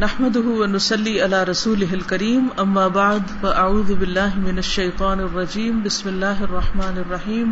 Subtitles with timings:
[0.00, 5.82] نحمده ونسلي على رسوله الكريم اما بعد فاعوذ بالله من الشيطان الرجيم.
[5.86, 7.50] بسم الله الرحمن الرحيم.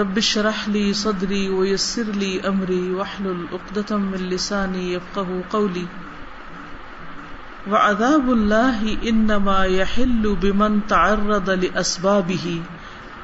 [0.00, 5.86] رب اشرح لي صدري ويسر لي امري واحلل عقدة من لساني يفقهوا قولي.
[7.70, 12.62] وعذاب الله انما يحل بمن تعرض لاسبابه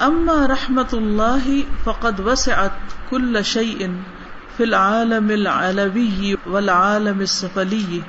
[0.03, 2.81] اما رحمة الله فقد وسعت
[3.11, 3.95] كل شيء.
[4.57, 8.01] فی العالم العلوی والعالم السفلی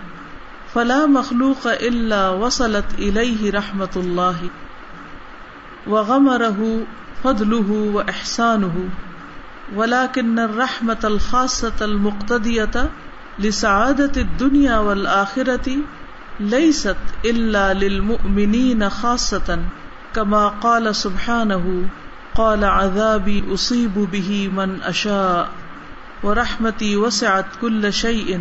[0.73, 4.45] فلا مخلوق الا وصلت الیہ رحمت اللہ
[5.87, 6.69] وغمره
[7.23, 8.89] فضله واحسانه
[9.75, 12.89] ولكن الرحمة الخاصة المقتدية
[13.39, 15.77] لسعادة الدنيا والآخرة
[16.39, 19.59] ليست إلا للمؤمنين خاصة
[20.15, 21.89] كما قال سبحانه
[22.35, 25.49] قال عذابي أصيب به من أشاء
[26.25, 28.39] ورحمتی وسعت كل شيء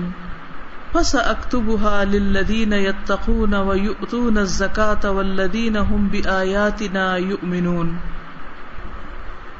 [0.94, 7.96] فسأكتبها للذين يتقون ويؤتون الزكاة والذين هم بآياتنا يؤمنون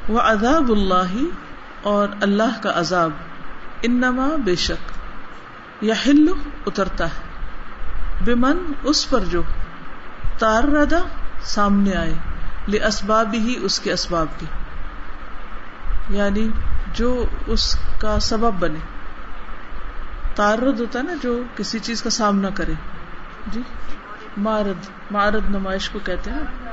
[0.09, 1.25] وعذاب الله
[1.83, 3.11] اور اللہ کا عذاب
[3.83, 6.27] انما بے شک یحل
[6.65, 9.41] اترتا ہے بمن اس پر جو
[10.37, 10.99] تاردا
[11.45, 12.13] سامنے آئے
[12.67, 14.45] لاسباب ہی اس کے اسباب کی
[16.09, 16.47] یعنی
[16.95, 18.79] جو اس کا سبب بنے۔
[20.35, 22.73] تارد ہوتا ہے نا جو کسی چیز کا سامنا کرے۔
[23.47, 23.61] جی۔
[24.37, 26.69] مارد مارد نمائش کو کہتے ہیں۔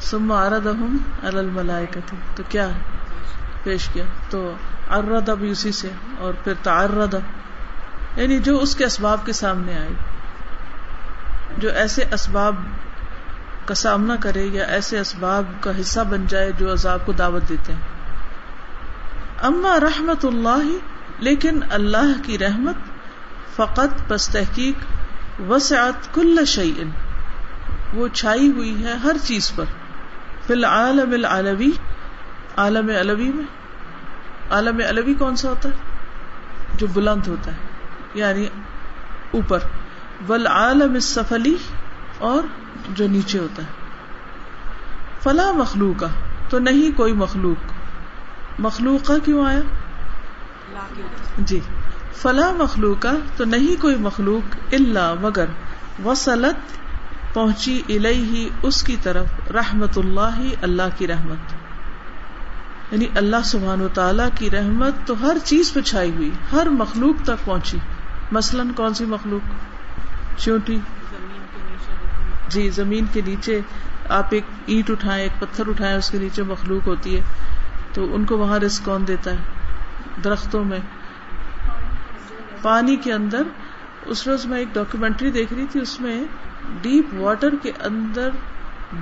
[0.00, 2.68] سم آرد اہم الملائے کہتے تو کیا
[3.62, 4.52] پیش کیا۔ تو
[4.90, 7.14] ارد اب اسی سے اور پھر تارد
[8.16, 9.90] یعنی جو اس کے اسباب کے سامنے آئے۔
[11.58, 12.54] جو ایسے اسباب
[13.64, 17.72] کا سامنا کرے یا ایسے اسباب کا حصہ بن جائے جو عذاب کو دعوت دیتے
[17.72, 17.93] ہیں۔
[19.42, 20.78] اما رحمت اللہ،
[21.18, 22.74] لیکن اللہ کی رحمت
[23.56, 24.74] فقط بس تحقیق
[25.50, 26.90] وسعت کل شعین
[27.94, 29.64] وہ چھائی ہوئی ہے ہر چیز پر۔
[30.46, 31.70] فی العالم العلوی،
[32.56, 33.44] عالم علوی میں۔
[34.50, 35.74] عالم علوی کون سا ہوتا ہے؟
[36.74, 37.56] جو بلند ہوتا ہے
[38.14, 38.46] یعنی
[39.30, 39.58] اوپر۔
[40.28, 41.56] والعالم السفلی،
[42.18, 42.42] اور
[42.88, 43.68] جو نیچے ہوتا ہے۔
[45.22, 46.04] فلا مخلوق
[46.50, 47.73] تو نہیں کوئی مخلوق۔
[48.58, 49.60] مخلوق کیوں آیا؟
[51.38, 51.60] جی۔
[52.16, 53.06] فلا مخلوق
[53.36, 55.44] تو نہیں کوئی مخلوق اللہ مگر
[56.04, 56.78] وسلت
[57.34, 61.52] پہنچی الہی اس کی طرف، رحمت اللہ اللہ کی رحمت۔
[62.92, 67.24] یعنی اللہ سبحان و تعالی کی رحمت تو ہر چیز پہ چھائی ہوئی، ہر مخلوق
[67.24, 67.78] تک پہنچی۔
[68.32, 69.50] مثلاً کون سی مخلوق؟
[70.40, 70.78] چونٹی۔
[72.48, 73.60] جی زمین کے نیچے
[74.08, 77.20] آپ ایک اینٹ اٹھائیں، ایک پتھر اٹھائیں، اس کے نیچے مخلوق ہوتی ہے۔
[77.94, 79.36] تو ان کو وہاں رسک کون دیتا ہے؟
[80.24, 80.78] درختوں میں۔
[82.62, 83.42] پانی کے اندر،
[84.06, 86.24] اس روز میں ایک ڈاکومینٹری دیکھ رہی تھی، اس میں
[86.82, 88.30] ڈیپ واٹر کے اندر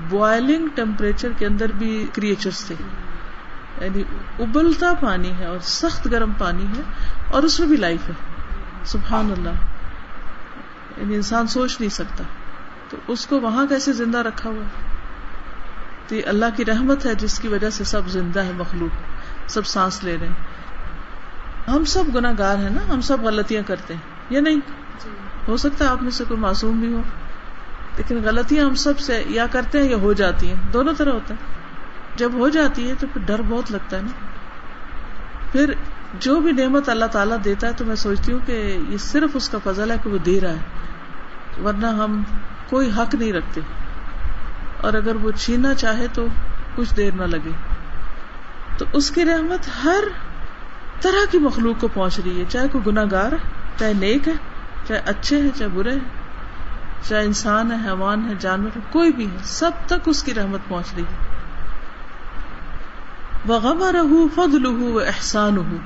[0.08, 2.75] بوائلنگ ٹیمپریچر کے اندر بھی کریچرس تھے۔
[3.81, 4.02] یعنی
[4.38, 6.82] ابلتا پانی ہے اور سخت گرم پانی ہے
[7.31, 8.14] اور اس میں بھی لائف ہے۔
[8.84, 9.50] سبحان اللہ۔
[10.97, 12.25] یعنی انسان سوچ نہیں سکتا۔
[12.88, 14.91] تو اس کو وہاں کیسے زندہ رکھا ہوا؟
[16.08, 19.02] تو یہ اللہ کی رحمت ہے جس کی وجہ سے سب زندہ ہے، مخلوق،
[19.50, 20.34] سب سانس لے رہے ہیں۔
[21.70, 24.60] ہم سب گناہ گار ہیں نا، ہم سب غلطیاں کرتے ہیں، یا نہیں؟
[25.48, 27.00] ہو سکتا ہے آپ میں سے کوئی معصوم بھی ہو۔
[27.96, 31.34] لیکن غلطیاں ہم سب سے یا کرتے ہیں یا ہو جاتی ہیں۔ دونوں طرح ہوتا
[31.34, 31.54] ہے۔
[32.16, 34.08] جب ہو جاتی ہے تو پھر ڈر بہت لگتا ہے نا۔
[35.52, 35.72] پھر
[36.19, 39.48] جو بھی نعمت اللہ تعالیٰ دیتا ہے تو میں سوچتی ہوں کہ یہ صرف اس
[39.48, 40.58] کا فضل ہے کہ وہ دے رہا ہے۔
[41.64, 42.22] ورنہ ہم
[42.69, 43.60] کوئی حق نہیں رکھتے۔
[44.82, 46.26] اور اگر وہ چھینا چاہے تو
[46.75, 47.50] کچھ دیر نہ لگے۔
[48.78, 50.04] تو اس کی رحمت ہر
[51.00, 53.37] طرح کی مخلوق کو پہنچ رہی ہے، چاہے کوئی گناگار ہے،
[53.78, 54.32] چاہے نیک ہے،
[54.88, 56.22] چاہے اچھے ہیں چاہے برے ہیں
[57.09, 60.60] چاہے انسان ہے، حیوان ہے، جانور ہے، کوئی بھی ہے، سب تک اس کی رحمت
[60.69, 61.26] پہنچ رہی ہے۔
[63.47, 65.76] وہ غم رہ فضل ہو احسان ہو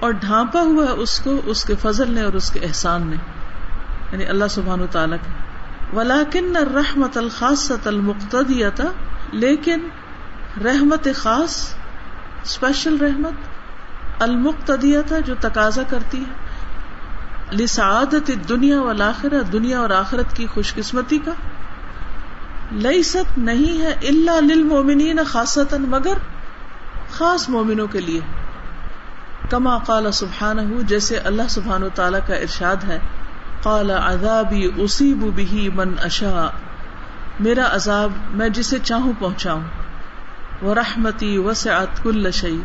[0.00, 3.16] اور ڈھانپا ہوا ہے اس کو، اس کے فضل نے اور اس کے احسان نے۔
[4.12, 5.49] یعنی اللہ سبحان و تعالیٰ کے۔
[5.94, 8.80] ولاکن رحمت الخاص المقتدیت
[9.32, 9.88] لیکن
[10.64, 11.74] رحمت خاص
[12.42, 13.32] اسپیشل رحمت
[14.22, 16.32] المقتدیت جو تقاضا کرتی ہے۔
[17.56, 21.32] لسعادت دنیا والآخرہ، دنیا اور آخرت کی خوش قسمتی کا۔
[22.72, 26.14] لئی ست نہیں ہے اللہ للمومنین خاصتا، مگر
[27.10, 28.20] خاص مومنوں کے لیے۔
[29.50, 32.98] کما قال سبحانہ، جیسے اللہ سبحان و تعالی کا ارشاد ہے۔
[33.62, 36.58] قال عذابی اصیب به من اشاء.
[37.40, 39.62] میرا عذاب میں جسے چاہوں پہنچاؤں.
[40.62, 42.58] وہ رحمتی وسعت کل شيء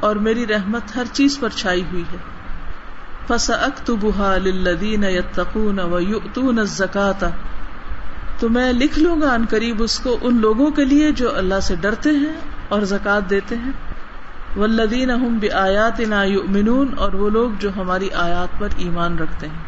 [0.00, 2.16] اور میری رحمت ہر چیز پر چھائی ہوئی ہے.
[3.26, 7.28] فس اخت بہا لدین یتقون و یؤتون الزکاة.
[8.38, 11.60] تو میں لکھ لوں گا ان قریب اس کو ان لوگوں کے لیے جو اللہ
[11.62, 12.36] سے ڈرتے ہیں
[12.68, 13.72] اور زکات دیتے ہیں.
[14.56, 19.67] والذین هم بآیاتنا یؤمنون اور وہ لوگ جو ہماری آیات پر ایمان رکھتے ہیں.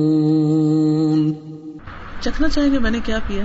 [2.21, 3.43] چکھنا چاہیں گے میں نے کیا پیا؟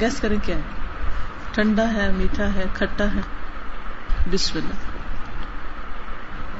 [0.00, 0.60] گیس کریں کیا؟ ہے
[1.52, 3.20] ٹھنڈا ہے میٹھا ہے کھٹا ہے۔
[4.30, 4.74] بسم اللہ۔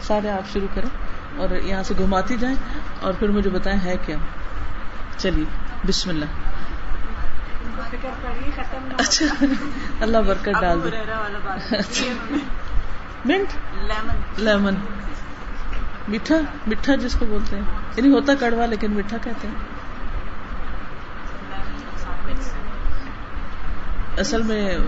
[0.02, 0.88] سارے آپ شروع کریں
[1.36, 2.56] اور یہاں سے گھماتی جائیں
[3.00, 4.16] اور پھر مجھے بتائیں ہے کیا۔
[5.16, 5.44] چلیے
[5.86, 6.24] بسم اللہ۔
[8.98, 9.44] اچھا
[10.00, 10.90] اللہ برکت ڈال دے۔
[13.24, 13.78] منٹ۔
[14.38, 14.74] لیمن۔
[16.08, 16.34] میٹھا
[16.66, 17.62] میٹھا جس کو بولتے ہیں۔
[17.96, 19.54] یعنی ہوتا کڑوا لیکن میٹھا کہتے ہیں۔
[24.18, 24.78] اصل میں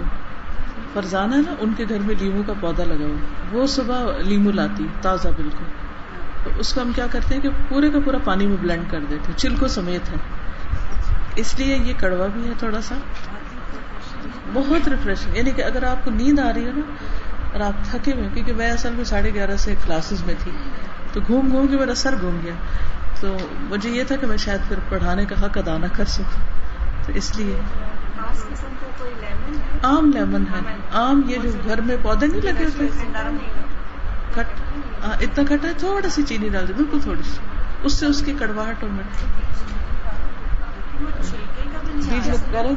[0.92, 4.50] فرزانہ ہے نا، ان کے گھر میں لیمو کا پودا لگا ہوا۔ وہ صبح لیمو
[4.50, 5.64] لاتی، تازہ بالکل۔
[6.44, 9.00] تو اس کو ہم کیا کرتے ہیں کہ پورے کا پورا پانی میں بلینڈ کر
[9.10, 10.16] دیتے چلکو سمیت ہے۔
[11.36, 12.94] اس لیے یہ کڑوا بھی ہے تھوڑا سا۔
[14.52, 16.80] بہت ریفریشنگ یعنی کہ اگر آپ کو نیند آ رہی ہے نا،
[17.52, 20.52] اور آپ تھکے ہوئے کیونکہ میں اصل میں ساڑھے گیارہ سے کلاسز میں تھی۔
[21.16, 22.52] تو گھوم گھوم کے میرا سر گھوم گیا۔
[23.20, 26.40] تو مجھے یہ تھا کہ میں شاید پھر پڑھانے کا حق ادا نہ کر سکوں۔
[27.06, 27.60] تو اس لیے۔
[29.82, 32.84] آم لیمن ہے۔ آم یہ جو گھر میں پودے نہیں لگے ہوتے۔
[35.20, 37.38] اتنا کھٹا ہے تھوڑا سی چینی ڈال دی بالکل تھوڑی سی۔
[37.82, 39.24] اس سے اس کی کڑواہٹ اور مٹ
[42.10, 42.30] بیج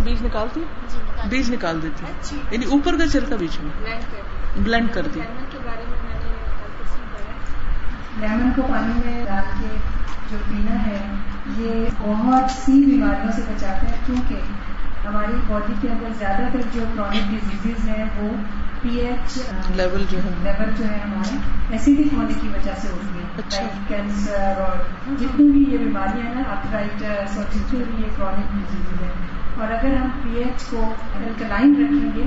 [0.03, 0.63] بیج نکالتی
[1.25, 3.99] بیج نکال دیتی یعنی اوپر کا چلتا بیچ میں۔
[4.63, 5.19] بلینڈ کر دی۔
[8.21, 9.75] لیمن کو پانی میں ڈال کے
[10.29, 10.97] جو پینا ہے
[11.57, 14.35] یہ بہت سی بیماریوں سے بچاتا ہے کیونکہ
[15.07, 18.29] ہماری باڈی کے اندر زیادہ تر جو کرونک ڈیزیز ہیں وہ
[18.81, 19.37] پی ایچ
[19.69, 21.37] لیول جو ہے لیول جو ہے ہمارے
[21.69, 23.19] ایسیڈک ہونے کی وجہ سے ہوتی
[23.55, 24.77] ہے کینسر اور
[25.19, 29.71] جتنی بھی یہ بیماریاں ہیں نا آرتھرائٹس اور جتنی بھی یہ کرونک ڈیزیز ہیں۔ اور
[29.71, 32.23] اگر ہم پی ایچ کو الکلائن رکھیں گے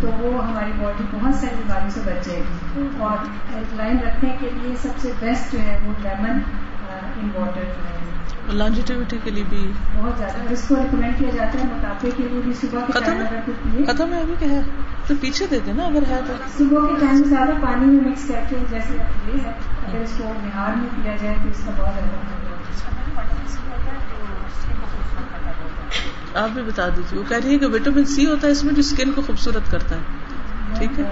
[0.00, 3.18] تو وہ ہماری باڈی بہت ساری بیماریوں سے بچ جائے گی۔ اور
[3.56, 6.38] الکلائن رکھنے کے لیے سب سے بیسٹ جو ہے وہ لیمن
[7.20, 7.96] ان واٹر جو ہے۔
[8.52, 12.40] لانجیٹیوٹی کے لیے بھی۔ بہت زیادہ۔ اس کو ریکمینڈ کیا جاتا ہے موٹاپے کے لیے
[12.44, 14.60] بھی۔ صبح کے ٹائم اگر کوئی پیے۔ ختم ہے ابھی کہ ہے؟
[15.06, 18.40] تو پیچھے دے دینا اگر ہے تو۔ صبح کے ٹائم زیادہ پانی میں مکس کر
[18.48, 18.94] کے جیسے
[19.26, 19.50] یہ ہے۔
[19.86, 22.16] اگر اس کو بہار میں پیا جائے تو اس کا بہت زیادہ۔
[26.36, 28.74] آپ بھی بتا دیجیے وہ کہہ رہی ہے کہ وٹامن سی ہوتا ہے، اس میں
[28.74, 30.00] جو اسکن کو خوبصورت کرتا ہے۔
[30.78, 31.04] ٹھیک ہے؟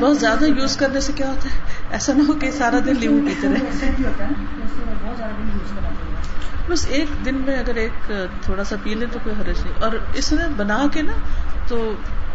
[0.00, 1.58] بہت زیادہ یوز کرنے سے کیا ہوتا ہے؟
[1.90, 3.90] ایسا نہ ہو کہ سارا دن لیمو پیتے رہے۔
[6.68, 8.12] بس ایک دن میں اگر ایک
[8.42, 11.12] تھوڑا سا پی لیں تو کوئی حرج نہیں۔ اور اس میں بنا کے نا،
[11.68, 11.92] تو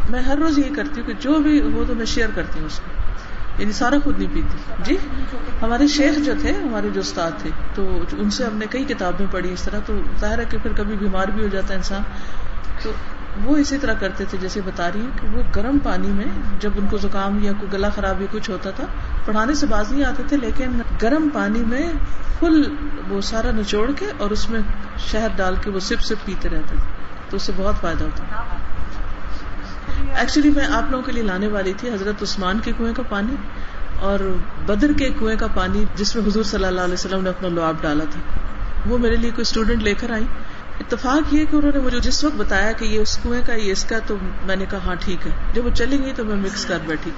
[0.10, 2.66] میں ہر روز یہ کرتی ہوں کہ جو بھی ہو تو میں شیئر کرتی ہوں
[2.66, 2.99] اس کو۔
[3.60, 4.98] یعنی سارا خود نہیں پیتی۔ جی؟
[5.62, 9.26] ہمارے شیخ جو تھے، ہمارے جو استاد تھے، تو ان سے ہم نے کئی کتابیں
[9.32, 12.02] پڑھی اس طرح۔ تو ظاہر ہے کہ پھر کبھی بیمار بھی ہو جاتا ہے انسان۔
[12.84, 12.92] تو
[13.44, 16.26] وہ اسی طرح کرتے تھے، جیسے بتا رہی ہیں کہ وہ گرم پانی میں
[16.60, 18.84] جب ان کو زکام یا کوئی گلا خراب یا کچھ ہوتا تھا،
[19.26, 21.92] پڑھانے سے باز نہیں آتے تھے، لیکن گرم پانی میں
[22.40, 22.76] فل
[23.10, 24.60] وہ سارا نچوڑ کے اور اس میں
[24.98, 26.78] شہد ڈال کے وہ سپ سپ پیتے رہتے تھے۔
[27.30, 28.24] تو اس سے بہت فائدہ ہوتا۔
[30.16, 33.36] ایکچولی میں آپ لوگوں کے لیے لانے والی تھی حضرت عثمان کے کنویں کا پانی
[34.00, 34.20] اور
[34.66, 37.76] بدر کے کنویں کا پانی جس میں حضور صلی اللہ علیہ وسلم نے اپنا لعاب
[37.82, 38.20] ڈالا تھا۔
[38.90, 40.26] وہ میرے لیے کوئی اسٹوڈینٹ لے کر آئی۔
[40.80, 43.72] اتفاق یہ کہ انہوں نے مجھے جس وقت بتایا کہ یہ اس کنویں کا یہ
[43.72, 44.16] اس کا تو
[44.46, 47.12] میں نے کہا ہاں ٹھیک ہے۔ جب وہ چلی گئی تو میں مکس کر بیٹھی۔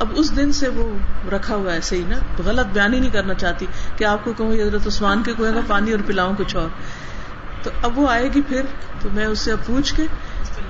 [0.00, 0.96] اب اس دن سے وہ
[1.32, 3.66] رکھا ہوا ایسے ہی نا؟ غلط بیان ہی نہیں کرنا چاہتی
[3.96, 6.68] کہ آپ کو کہوں حضرت عثمان کے کنویں کا پانی اور پلاؤں کچھ اور
[7.62, 8.62] تو اب وہ آئے گی پھر،
[9.00, 10.02] تو میں اس سے اب پوچھ کے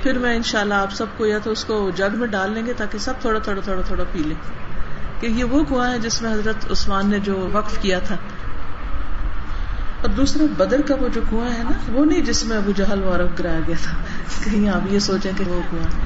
[0.02, 2.72] پھر میں انشاءاللہ آپ سب کو یا تو اس کو جگ میں ڈال لیں گے
[2.72, 4.36] تاکہ سب تھوڑا تھوڑا تھوڑا تھوڑا پی لیں۔
[5.20, 8.14] کہ یہ وہ کنواں ہے جس میں حضرت عثمان نے جو وقف کیا تھا۔
[10.00, 13.02] اور دوسرا، بدر کا وہ جو کنواں ہے نا، وہ نہیں جس میں ابو جہل
[13.02, 13.96] وارف گرایا گیا تھا۔
[14.44, 16.00] کہیں آپ یہ سوچیں کہ وہ کنواں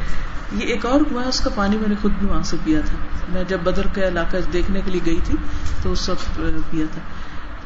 [0.53, 2.97] یہ ایک اور کنواں اس کا پانی میں نے خود بھی وہاں سے پیا تھا۔
[3.29, 5.35] میں جب بدر کا علاقہ دیکھنے کے لیے گئی تھی
[5.83, 7.01] تو اس وقت پیا تھا۔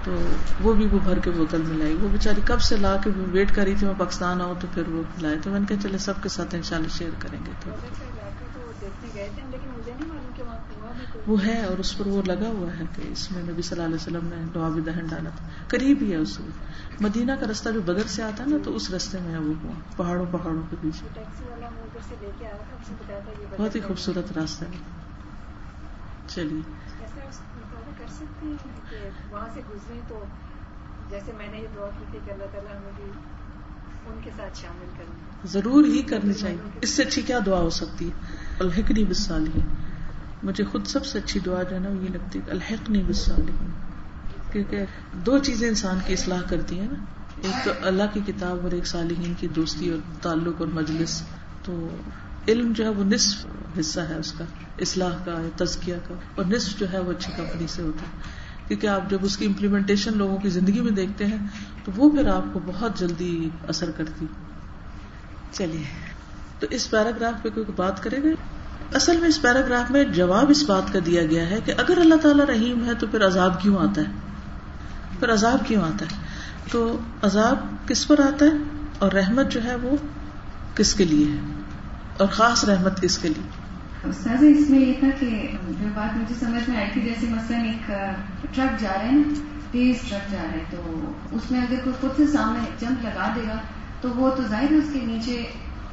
[0.06, 0.16] تو
[0.60, 3.54] وہ بھی وہ بھر کے بوتل میں لائی۔ وہ بےچاری کب سے لا کے ویٹ
[3.54, 5.98] کر رہی تھی، میں پاکستان آؤں تو پھر وہ لائے۔ تو میں نے کہا چلے
[5.98, 7.70] سب کے ساتھ انشاءاللہ شیئر کریں گے۔ تو
[11.26, 13.84] وہ ہے اور اس پر وہ لگا ہوا ہے کہ اس میں نبی صلی اللہ
[13.84, 16.48] علیہ وسلم نے لعاب دہن ڈالا تھا۔ قریب ہی ہے اس میں
[17.00, 19.52] مدینہ کا راستہ جو بدر سے آتا ہے نا، تو اس راستے میں ہے وہ
[19.62, 21.08] ہوا۔ پہاڑوں پہاڑوں کے پیچھے
[23.58, 24.78] بہت ہی خوبصورت راستہ ہے۔
[26.28, 26.60] چلیے۔
[29.30, 30.24] وہاں سے گزرے تو
[31.10, 33.10] جیسے میں نے یہ دعا کی تھی کہ اللہ تعالیٰ مجھے
[34.06, 37.70] ان کے ساتھ شامل کرنا ضرور ہی کرنی چاہیے۔ اس سے اچھی کیا دعا ہو
[37.70, 38.10] سکتی ہے؟
[38.60, 39.74] الحقنی بسالحین
[40.42, 43.70] مجھے خود سب سے اچھی دعا جو ہے نا یہ لگتی ہے الحقنی بسالحین
[44.52, 47.04] کیونکہ دو چیزیں انسان کی اصلاح کرتی ہیں نا۔
[47.42, 51.22] ایک تو اللہ کی کتاب اور ایک صالحین کی دوستی اور تعلق اور مجلس۔
[51.64, 51.88] تو
[52.48, 53.46] علم جو ہے وہ نصف
[53.80, 54.44] حصہ ہے اس کا
[54.78, 58.22] اصلاح کا تزکیہ کا اور نصف جو ہے وہ اچھی کمپنی سے ہوتا ہے۔
[58.68, 61.38] کیونکہ آپ جب اس کی امپلیمنٹیشن لوگوں کی زندگی میں دیکھتے ہیں
[61.84, 64.26] تو وہ پھر آپ کو بہت جلدی اثر کرتی
[65.52, 65.84] چلیے۔
[66.60, 68.28] تو اس پیراگراف پہ کوئی بات کرے گا؟
[68.94, 72.14] اصل میں اس پیراگراف میں جواب اس بات کا دیا گیا ہے کہ اگر اللہ
[72.14, 74.06] تعالیٰ رحیم ہے تو پھر عذاب کیوں آتا ہے؟
[75.18, 76.26] پھر عذاب کیوں آتا ہے؟
[76.70, 79.96] تو عذاب کس پر آتا ہے؟ اور رحمت جو ہے وہ
[80.74, 81.55] کس کے لیے ہے؟
[82.18, 83.48] اور خاص رحمت کس کے لیے۔
[84.08, 87.64] استاذ، اس میں یہ تھا کہ جو بات مجھے سمجھ میں آئی تھی، جیسے مثلاً
[87.64, 87.86] ایک
[88.54, 89.34] ٹرک جا رہا ہے نا
[89.70, 93.32] تیز ٹرک جا رہا ہے تو اس میں اگر کوئی خود سے سامنے جمپ لگا
[93.36, 93.56] دے گا،
[94.00, 95.44] تو وہ تو ظاہر ہے اس کے نیچے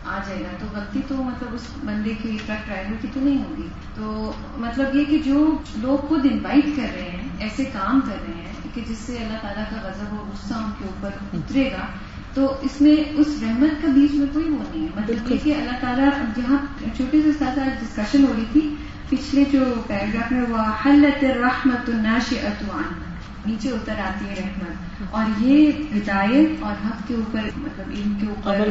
[0.05, 3.37] آ جائے گا، تو غلطی تو مطلب اس بندے کی ٹرک ڈرائیور کی تو نہیں
[3.37, 8.15] ہوگی۔ تو مطلب یہ کہ جو لوگ خود انوائٹ کر رہے ہیں، ایسے کام کر
[8.27, 11.71] رہے ہیں، کہ جس سے اللہ تعالیٰ کا غضب اور غصہ ان کے اوپر اترے
[11.71, 11.85] گا
[12.33, 15.55] تو اس میں اس رحمت کا بیچ میں کوئی وہ نہیں ہے۔ مطلب یہ کہ
[15.55, 16.57] اللہ تعالیٰ جہاں
[16.97, 18.75] چھوٹے سے ساتھ ڈسکشن ہو رہی تھی
[19.09, 23.13] پچھلے جو پیراگراف میں وہ حلت رحمت الناش اتوان
[23.45, 28.27] نیچے اتر آتی ہے رحمت۔ اور یہ ہدایت اور حق کے اوپر مطلب ان کے
[28.27, 28.69] اوپر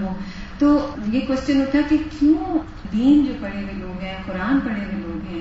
[0.00, 0.08] وہ۔
[0.58, 2.58] تو یہ کوشچن اٹھا کہ کیوں
[2.92, 5.40] دین جو پڑھے ہوئے لوگ ہیں قرآن پڑھے ہوئے لوگ ہیں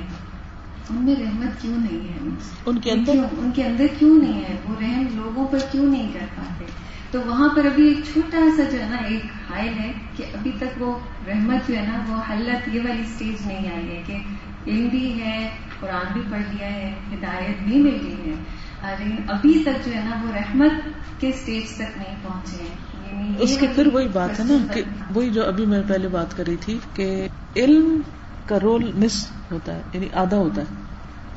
[0.89, 2.29] ان میں رحمت کیوں نہیں ہے؟
[2.65, 6.13] ان کے اندر؟ ان کے اندر کیوں نہیں ہے؟ وہ رحم لوگوں پر کیوں نہیں
[6.13, 6.65] کر پاتے؟
[7.13, 10.51] تو وہاں پر ابھی ایک چھوٹا سا جو ہے نا ایک حائل ہے کہ ابھی
[10.59, 14.17] تک وہ رحمت جو ہے نا وہ حلت یہ والی اسٹیج نہیں آئی ہے کہ
[14.67, 18.35] علم بھی ہے قرآن بھی پڑھ لیا ہے ہدایت بھی مل گئی ہے۔
[18.99, 20.71] لیکن ابھی تک جو ہے نا وہ رحمت
[21.19, 24.81] کے اسٹیج تک نہیں پہنچے ہیں۔ یعنی اس کے پھر وہی بات ہے نا کہ
[25.15, 28.01] وہی جو ابھی میں پہلے بات کری تھی کہ علم
[28.45, 30.81] کا رول مس ہوتا ہے یعنی آدھا ہوتا ہے۔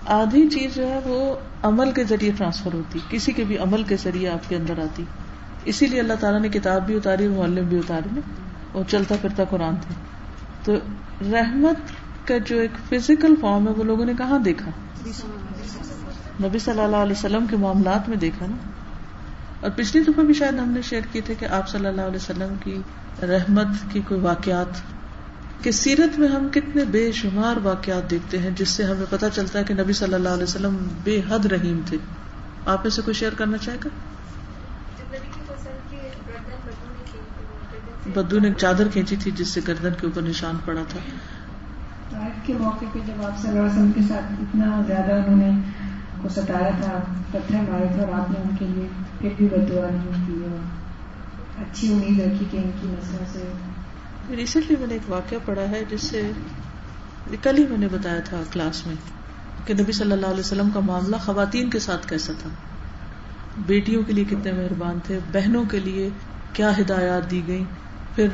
[0.07, 3.97] آدھی چیز جو ہے وہ عمل کے ذریعے ٹرانسفر ہوتی کسی کے بھی عمل کے
[3.97, 5.05] ذریعے آپ کے اندر آتی۔
[5.67, 8.21] اسی لیے اللہ تعالیٰ نے کتاب بھی اتاری معلم بھی اتاری نا،
[8.73, 9.95] اور چلتا پھرتا قرآن تھا۔
[10.65, 10.75] تو
[11.33, 11.93] رحمت
[12.29, 14.71] کا جو ایک فزیکل فارم ہے، وہ لوگوں نے کہاں دیکھا؟
[16.43, 18.57] نبی صلی اللہ علیہ وسلم کے معاملات میں دیکھا نا۔
[19.61, 22.17] اور پچھلی دفعہ بھی شاید ہم نے شیئر کی تھے کہ آپ صلی اللہ علیہ
[22.17, 22.81] وسلم کی
[23.23, 24.83] رحمت کی کوئی واقعات،
[25.65, 29.59] کہ سیرت میں ہم کتنے بے شمار واقعات دیکھتے ہیں، جس سے ہمیں پتہ چلتا
[29.59, 31.99] ہے کہ نبی صلی اللہ علیہ وسلم بے حد رحیم تھے۔
[32.67, 33.89] آپ میں سے کوئی شیئر کرنا چاہے گا؟
[38.15, 41.01] بدو نے چادر کھینچی تھی جس سے گردن کے اوپر نشان پڑا تھا۔
[42.47, 45.51] کے موقع پہ جب آپ صلی اللہ علیہ وسلم کے ساتھ اتنا زیادہ انہوں نے
[46.23, 49.91] کو ستایا تھا پتھر مارے تھے اور آپ نے ان کے لیے پھر بھی بدعا
[49.91, 50.59] نہیں کی اور
[51.61, 55.85] اچھی امید رکھی کہ ان کی نسلوں سے ریسنٹلی میں نے ایک واقعہ پڑھا ہے
[55.91, 56.33] جس سے
[57.43, 58.97] کل ہی میں نے بتایا تھا کلاس میں
[59.67, 62.51] کہ نبی صلی اللہ علیہ وسلم کا معاملہ خواتین کے ساتھ کیسا تھا۔
[63.57, 66.09] بیٹیوں کے لیے کتنے مہربان تھے، بہنوں کے لیے
[66.53, 67.65] کیا ہدایات دی گئی
[68.15, 68.29] پھر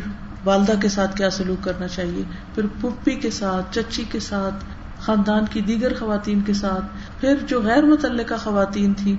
[0.44, 2.22] والدہ کے ساتھ کیا سلوک کرنا چاہیے،
[2.54, 4.64] پھر پپی کے ساتھ، چچی کے ساتھ،
[4.98, 6.84] خاندان کی دیگر خواتین کے ساتھ،
[7.20, 9.16] پھر جو غیر متعلقہ خواتین تھی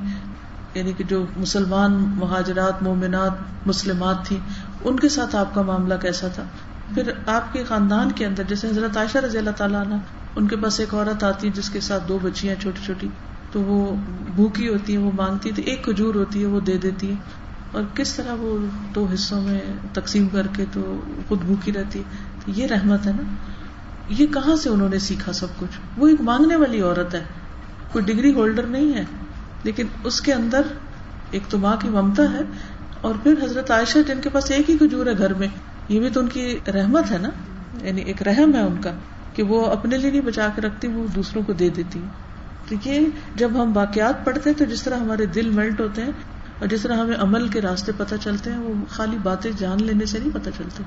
[0.73, 4.37] یعنی کہ جو مسلمان مہاجرات، مومنات، مسلمات تھی
[4.83, 6.43] ان کے ساتھ آپ کا معاملہ کیسا تھا؟
[6.93, 9.95] پھر آپ کے خاندان کے اندر، جیسے حضرت عائشہ رضی اللہ تعالیٰ عنہ،
[10.35, 13.07] ان کے پاس ایک عورت آتی جس کے ساتھ دو بچیاں چھوٹی چھوٹی
[13.53, 13.95] تو وہ
[14.35, 17.15] بھوکی ہوتی ہیں، وہ مانگتی تو ایک کھجور ہوتی ہے، وہ دے دیتی ہے
[17.71, 18.57] اور کس طرح وہ
[18.95, 19.59] دو حصوں میں
[19.93, 22.03] تقسیم کر کے تو خود بھوکی رہتی
[22.45, 23.23] تو یہ رحمت ہے نا۔
[24.09, 27.23] یہ کہاں سے انہوں نے سیکھا سب کچھ؟ وہ ایک مانگنے والی عورت ہے۔
[27.91, 29.03] کوئی ڈگری ہولڈر نہیں ہے،
[29.63, 30.61] لیکن اس کے اندر
[31.31, 32.41] ایک تو ماں کی ممتا ہے
[33.01, 35.47] اور پھر حضرت عائشہ، جن کے پاس ایک ہی کھجور ہے گھر میں،
[35.89, 37.29] یہ بھی تو ان کی رحمت ہے نا۔
[37.81, 38.91] یعنی ایک رحم ہے ان کا،
[39.33, 41.99] کہ وہ اپنے لیے نہیں بچا کے رکھتی، وہ دوسروں کو دے دیتی
[42.75, 46.11] تو یہ جب ہم واقعات پڑھتے ہیں تو جس طرح ہمارے دل میلٹ ہوتے ہیں
[46.59, 50.05] اور جس طرح ہمیں عمل کے راستے پتہ چلتے ہیں وہ خالی باتیں جان لینے
[50.05, 50.83] سے نہیں پتہ چلتے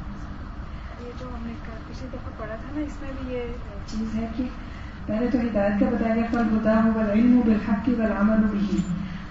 [1.01, 1.53] یہ جو ہم نے
[1.89, 3.43] پچھلی دفعہ پڑھا تھا نا اس میں بھی یہ
[3.87, 4.45] چیز ہے کہ
[5.07, 7.89] پہلے تو ہدایت کا بتایا گیا فل ہوتا ہے وہ علم بالحق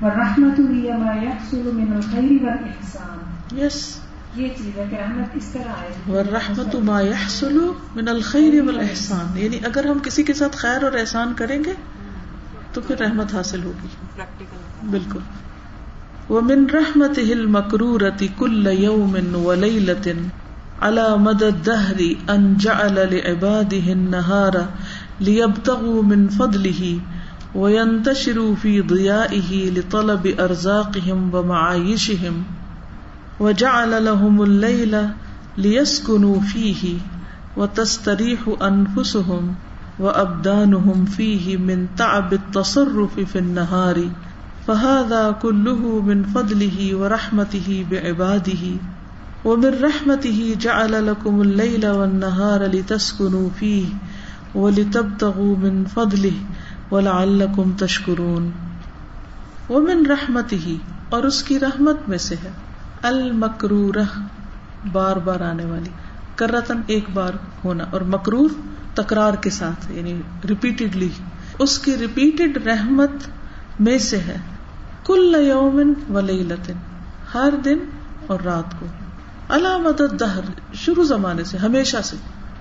[0.02, 4.00] والرحمت هي ما يحصل من الخير والإحسان۔ یس
[4.36, 7.60] یہ چیز ہے کہ رحمت اس طرح آئے۔ والرحمت ما يحصل
[7.96, 11.74] من الخیر والاحسان یعنی اگر ہم کسی کے ساتھ خیر اور احسان کریں گے
[12.75, 13.88] تو پھر رحمت حاصل ہوگی۔
[14.89, 15.20] بالکل۔
[16.29, 20.12] ومن رحمته المكرورة كل يوم وليلة
[20.82, 24.53] على مدى الدهر أن جعل لعباده النهار
[25.20, 26.98] ليبتغوا من فضله
[27.55, 32.44] وينتشروا في ضيائه لطلب أرزاقهم ومعايشهم
[33.39, 34.96] وجعل لهم الليل
[35.58, 36.94] ليسكنوا فيه
[37.58, 38.50] وتستريح
[40.00, 44.10] أنفسهم وأبدانهم فيه من تعب التصرف في النهار
[44.68, 48.64] فهذا كله من فضله ورحمته بعباده
[49.46, 53.86] ومن رحمته جعل لكم الليل والنهار لتسكنوا فيه
[54.56, 56.34] ولتبتغوا من فضله
[56.92, 58.52] ولعلكم تشكرون
[59.70, 60.78] ومن رحمته
[61.10, 62.50] اور اس کی رحمت میں سے ہے
[63.02, 64.04] المکرورہ
[64.92, 65.90] بار بار آنے والی
[66.36, 67.34] کرتن ایک بار
[67.66, 68.50] ہونا اور مکرور
[68.96, 71.10] تکرار کے ساتھ یعنی ریپیٹڈلی
[71.60, 73.10] اس کی ریپیٹڈ رحمت
[73.80, 74.38] میں سے ہے۔
[75.06, 76.74] کل یومن و لیلتن،
[77.34, 77.78] ہر دن
[78.28, 78.86] اور رات کو۔
[79.50, 80.40] علامت دہر
[80.74, 82.16] شروع زمانے سے، ہمیشہ سے۔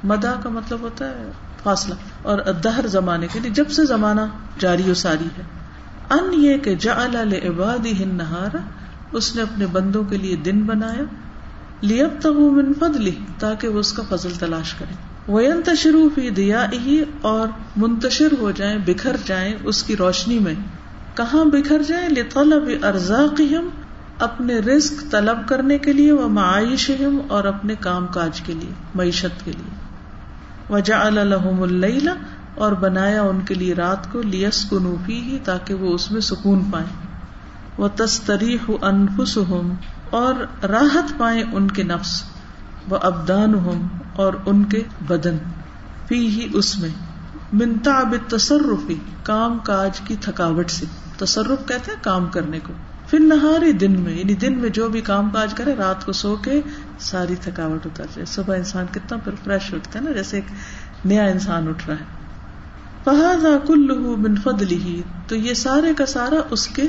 [0.05, 1.31] مدا کا مطلب ہوتا ہے
[1.63, 4.21] فاصلہ۔ اور دہر زمانے کے لیے، جب سے زمانہ
[4.59, 5.43] جاری و ساری ہے۔
[6.11, 8.59] ان یہ کہ جعل لعبادی ہن نہارا
[9.13, 11.03] اس نے اپنے بندوں کے لیے دن بنایا۔
[11.81, 16.67] لیب تغ من فضلی تاکہ وہ اس کا فضل تلاش کرے وین تشرو فی دیا
[17.21, 20.55] اور منتشر ہو جائیں، بکھر جائیں اس کی روشنی میں۔
[21.15, 23.69] کہاں بکھر جائیں؟ لطلب ارزاقہم
[24.19, 29.45] اپنے رزق طلب کرنے کے لیے وہ معائشہم اور اپنے کام کاج کے لیے، معیشت
[29.45, 29.75] کے لیے۔
[30.71, 32.09] وجعل لهم اللیل
[32.55, 37.07] اور بنایا ان کے لیے رات کو لیسکنوا فیہ تاکہ وہ اس میں سکون پائیں۔
[37.79, 39.39] وہ تستریح انفس
[40.11, 42.34] اور راحت پائے ان کے نفس۔
[42.89, 45.37] وہ ابدان ہوں اور ان کے بدن۔
[46.09, 46.89] پی ہی اس میں۔
[47.53, 50.87] منتا اب تصرفی کام کاج کی تھکاوٹ سے۔
[51.19, 52.73] تصرف کہتے ہیں کام کرنے کو۔
[53.11, 56.37] پھر نہاری دن میں یعنی دن میں جو بھی کام کاج کرے، رات کو سو
[56.37, 56.61] کے
[57.01, 60.45] ساری تھکاوٹ اتر جائے۔ صبح انسان کتنا پھر فریش اٹھتا ہے نا، جیسے ایک
[61.05, 62.05] نیا انسان اٹھ رہا ہے۔
[63.05, 66.83] فہذا کلو من فضلی تو یہ سارے کا سارا اس کے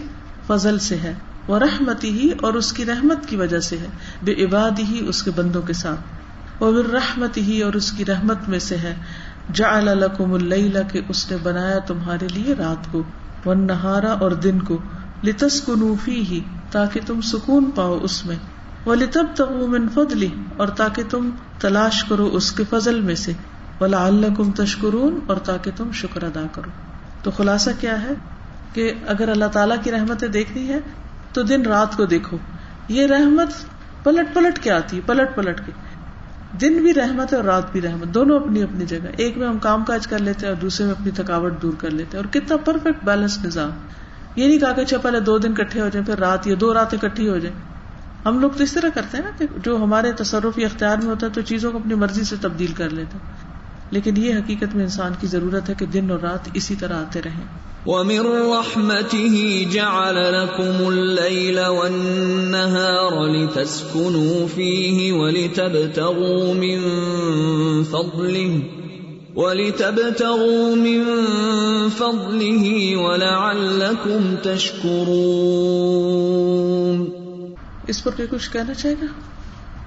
[0.47, 1.13] فضل سے ہے۔
[1.47, 3.87] وہ رحمتی ہی اور اس کی رحمت کی وجہ سے ہے،
[4.23, 5.99] بے عباد ہی اس کے بندوں کے ساتھ۔
[6.59, 8.95] وہ رحمت ہی اور اس کی رحمت میں سے ہے
[9.53, 13.03] جا الکم اللہ کے اس نے بنایا تمہارے لیے رات کو
[13.45, 14.77] ون نہارا اور دن کو
[15.23, 15.73] لتس کو
[16.07, 16.39] ہی
[16.71, 18.35] تاکہ تم سکون پاؤ اس میں۔
[18.85, 20.27] وہ لتب من فضلی
[20.57, 21.29] اور تاکہ تم
[21.59, 23.31] تلاش کرو اس کے فضل میں سے۔
[23.81, 26.69] ولا اللہ کم تشکرون اور تاکہ تم شکر ادا کرو۔
[27.23, 28.11] تو خلاصہ کیا ہے؟
[28.73, 30.79] کہ اگر اللہ تعالیٰ کی رحمتیں دیکھنی ہے
[31.35, 32.37] تو دن رات کو دیکھو،
[32.87, 33.49] یہ رحمت
[34.03, 35.71] پلٹ پلٹ کے آتی ہے، پلٹ پلٹ کے۔
[36.61, 39.57] دن بھی رحمت ہے اور رات بھی رحمت، دونوں اپنی اپنی جگہ۔ ایک میں ہم
[39.57, 42.33] کام کاج کر لیتے ہیں اور دوسرے میں اپنی تھکاوٹ دور کر لیتے ہیں۔ اور
[42.33, 43.69] کتنا پرفیکٹ بیلنس نظام۔
[44.35, 46.73] یہ نہیں کہا کہ اچھا پہلے دو دن کٹھے ہو جائیں، پھر رات یا دو
[46.73, 47.57] راتیں کٹھی ہو جائیں۔
[48.25, 51.07] ہم لوگ تو اس طرح کرتے ہیں نا کہ جو ہمارے تصرف یا اختیار میں
[51.07, 53.53] ہوتا ہے تو چیزوں کو اپنی مرضی سے تبدیل کر لیتے ہیں۔
[53.91, 57.21] لیکن یہ حقیقت میں انسان کی ضرورت ہے کہ دن اور رات اسی طرح آتے
[57.21, 57.43] رہیں۔
[57.85, 66.79] ومن رحمته جعل لكم الليل والنهار لتسكنوا فيه ولتبتغوا من
[67.83, 68.63] فضله
[69.35, 71.03] ولتبتغوا من
[71.89, 75.45] فضله ولعلكم تشكرون
[77.87, 79.05] اس پر کوئی کچھ کہنا چاہے گا؟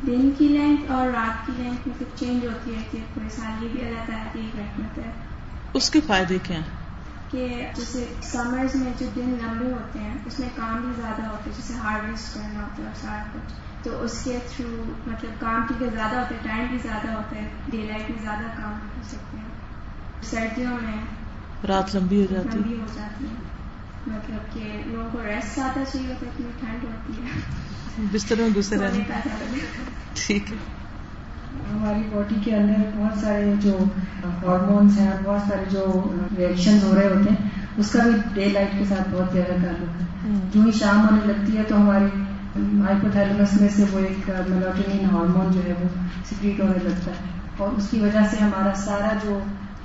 [0.07, 3.65] دن کی لینتھ اور رات کی لینتھ میں کچھ چینج ہوتی ہے کہ کوئی سال
[3.65, 5.11] یہ بھی اللہ تعالیٰ کی رحمت ہے۔
[5.75, 6.78] اس کے فائدے کیا ہیں؟
[7.31, 11.47] کہ جیسے سمرز میں جو دن لمبے ہوتے ہیں اس میں کام بھی زیادہ ہوتا
[11.47, 15.83] ہے جیسے ہارویسٹ کرنا ہوتا ہے سارا کچھ۔ تو اس کے تھرو مطلب کام ٹھیک
[15.93, 19.39] زیادہ ہوتا ہے ٹائم بھی زیادہ ہوتا ہے ڈے لائف میں زیادہ کام کر سکتے
[19.39, 19.45] ہیں۔
[20.23, 21.05] سردیوں میں
[21.69, 23.35] رات لمبی ہو جاتی لمبی ہو جاتی ہے۔
[24.07, 27.41] مطلب کہ لوگوں کو ریسٹ زیادہ چاہیے ہوتا ہے اتنی ٹھنڈ ہوتی ہے۔
[28.13, 29.05] بستر میں گھسے رہنے
[30.15, 30.57] ٹھیک ہے۔
[31.73, 33.79] ہماری باڈی کے اندر بہت سارے جو
[34.25, 38.79] ہارمونس ہیں بہت سارے جو ریئیکشن ہو رہے ہوتے ہیں اس کا بھی ڈے لائٹ
[38.79, 40.07] کے ساتھ بہت زیادہ تعلق ہے۔
[40.55, 42.07] جو ہی شام ہونے لگتی ہے تو ہماری
[42.81, 45.89] ہائپوتھیلمس میں سے وہ ایک میلوٹینین ہارمون جو ہے وہ
[46.29, 49.39] سیکریٹ ہونے لگتا ہے۔ اور اس کی وجہ سے ہمارا سارا جو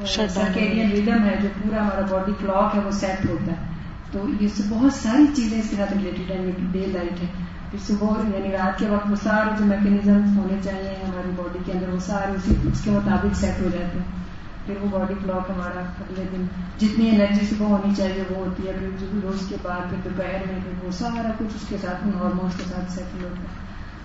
[0.06, 3.68] سرکیڈین ریدم ہے۔ جو پورا ہمارا باڈی کلاک ہے وہ سیٹ ہوتا ہے۔
[4.12, 7.43] تو یہ بہت ساری چیزیں اس کے ساتھ ریلیٹڈ ہیں ڈے لائٹ ہے۔
[7.88, 11.90] صبح یعنی رات کے وقت وہ سارے جو میکینزم ہونے چاہیے ہماری باڈی کے اندر
[11.90, 14.22] وہ سارے اس کے مطابق سیٹ ہو جاتے ہیں۔
[14.66, 16.46] پھر وہ باڈی کلاک ہمارا اگلے دن
[16.78, 20.60] جتنی انرجی صبح ہونی چاہیے وہ ہوتی ہے پھر روز کے بعد پھر دوپہر میں
[20.64, 23.62] پھر وہ سارا کچھ اس کے ساتھ ہارمونس کے ساتھ سیٹل ہوتا ہے۔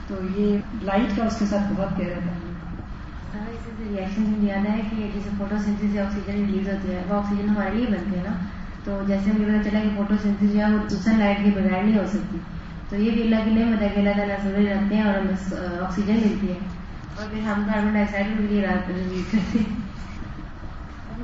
[0.07, 2.18] تو یہ لائٹ کا اس کے ساتھ بہت گہرا
[3.35, 3.46] ہاں،
[3.78, 7.70] ریئیکشن یاد ہے کہ جیسے فوٹو سینسز سے آکسیجن ریلیز ہوتی ہے وہ آکسیجن ہمارے
[7.70, 8.33] لیے بنتے ہیں نا۔
[8.85, 11.83] تو جیسے مجھے پتا چلا کہ فوٹو سینسز جو ہے وہ سن لائٹ کے بغیر
[11.83, 12.38] نہیں ہو سکتی۔
[12.88, 16.14] تو یہ بھی اللہ کے لیے مدد اللہ تعالیٰ سورج رکھتے ہیں اور ہمیں آکسیجن
[16.14, 16.59] ملتی ہے۔
[17.16, 19.88] اور پھر ہم کاربن ڈائی آکسائڈ بھی رات ریلیز کرتے ہیں۔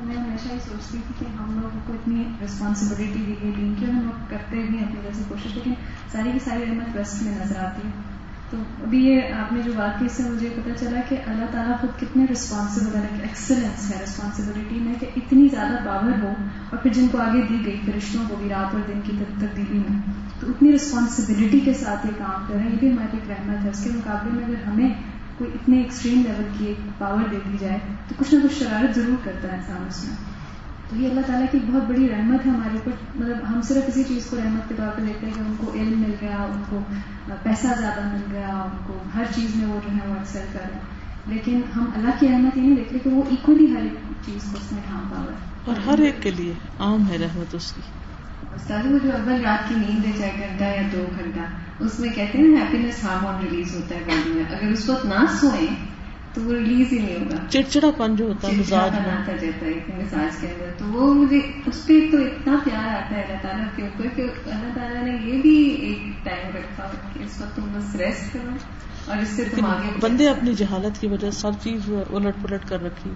[0.03, 3.85] میں ہمیشہ یہ سوچتی تھی کہ ہم لوگوں کو اتنی رسپانسبلٹی دی گئی دین کی
[3.85, 5.73] ہم لوگ کرتے بھی اپنی جیسے کوشش لیکن
[6.11, 7.91] ساری کی ساری احمد ویسٹ میں نظر آتی ہے۔
[8.49, 11.45] تو ابھی یہ آپ نے جو بات کی، اس سے مجھے پتا چلا کہ اللہ
[11.51, 16.33] تعالیٰ خود کتنے رسپانسبل ہے ایکسلنس ہے رسپانسبلٹی میں کہ اتنی زیادہ پاور ہو
[16.69, 19.81] اور پھر جن کو آگے دی گئی، فرشتوں کو بھی رات اور دن کی تبدیلی
[19.89, 23.83] میں۔ اتنی رسپانسبلٹی کے ساتھ یہ کام کریں یہ بھی ہماری ایک رحمت ہے اس
[23.83, 24.89] کے مقابلے میں اگر ہمیں
[25.37, 28.95] کوئی اتنے ایکسٹریم لیول کی ایک پاور دے دی جائے، تو کچھ نہ کچھ شرارت
[28.95, 30.15] ضرور کرتا ہے انسان اس میں۔
[30.89, 34.03] تو یہ اللہ تعالیٰ کی بہت بڑی رحمت ہے ہمارے اوپر۔ مطلب ہم صرف اسی
[34.03, 36.61] چیز کو رحمت کے طور پہ دیکھتے ہیں کہ ان کو علم مل گیا، ان
[36.69, 36.79] کو
[37.43, 40.59] پیسہ زیادہ مل گیا، ان کو ہر چیز میں وہ جو ہے وہ ایکسل کر
[40.59, 40.81] رہے ہیں۔
[41.27, 44.57] لیکن ہم اللہ کی رحمت یہ نہیں دیکھتے کہ وہ ایکولی ہر ایک چیز کو
[44.61, 47.71] اس میں ڈھانپ پا رہا ہے اور ہر ایک کے لیے عام ہے رحمت اس
[47.71, 47.81] کی۔
[48.55, 51.39] استاد جو اول رات کی نیند ہے چار گھنٹہ یا دو گھنٹہ
[51.79, 55.25] اس میں کہتے ہیں ہیپینس ہارمون ریلیز ہوتا ہے باڈی میں۔ اگر اس وقت نہ
[55.41, 55.75] سوئیں
[56.33, 59.71] تو وہ ریلیز ہی نہیں ہوگا۔ چڑچڑا پن جو ہوتا ہے مزاج آتا جاتا ہے
[59.97, 63.65] مزاج کے اندر۔ تو وہ مجھے اس پہ تو اتنا پیار آتا ہے اللہ تعالیٰ
[63.75, 67.61] کے اوپر کہ اللہ تعالیٰ نے یہ بھی ایک ٹائم رکھا کہ اس وقت تم
[67.73, 68.55] بس ریسٹ کرو
[69.05, 72.69] اور اس سے تم آگے بندے اپنی جہالت کی وجہ سے ہر چیز الٹ پلٹ
[72.69, 73.11] کر رکھی۔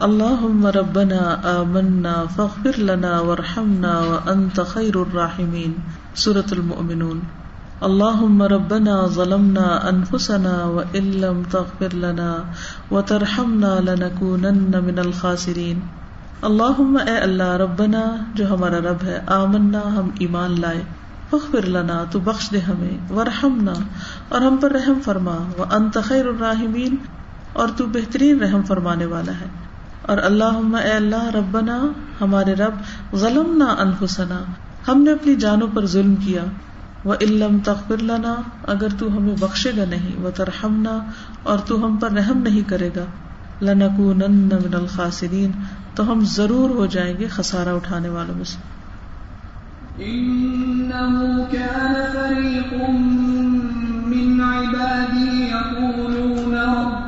[0.00, 5.72] اللہ ربنا آمنا فاغفر لنا وارحمنا وانت خیر الراحمین
[6.14, 7.20] سورة المؤمنون.
[7.80, 12.36] اللهم ربنا ظلمنا انفسنا وان لم تغفر لنا
[12.90, 15.80] وترحمنا لنكونن من الخاسرين.
[16.42, 20.82] اللهم اے اللہ ربنا جو ہمارا رب ہے، آمنا، ہم ایمان لائے.
[21.30, 23.72] فخر لنا، تو بخش دے ہمیں ورحمنا
[24.28, 26.96] اور ہم پر رحم فرما و انت خیر الراحمین،
[27.52, 29.61] اور تو بہترین رحم فرمانے والا ہے۔
[30.02, 31.82] اور اللہ اے اللہ ربنا،
[32.20, 32.74] ہمارے رب،
[33.16, 34.38] ظلمنا انفسنا،
[34.88, 36.42] ہم نے اپنی جانوں پر ظلم کیا۔
[37.04, 38.34] وہ علم تخبر لنا،
[38.66, 40.98] اگر تو ہمیں بخشے گا نہیں وہ ترہمنا
[41.42, 43.04] اور تو ہم پر رحم نہیں کرے گا۔
[43.62, 45.50] لنکونن من الخاسرین
[45.94, 48.82] تو ہم ضرور ہو جائیں گے خسارہ اٹھانے والوں میں سے۔
[49.98, 52.88] إنه كان فريق
[54.06, 57.01] من عبادي يقولون ربنا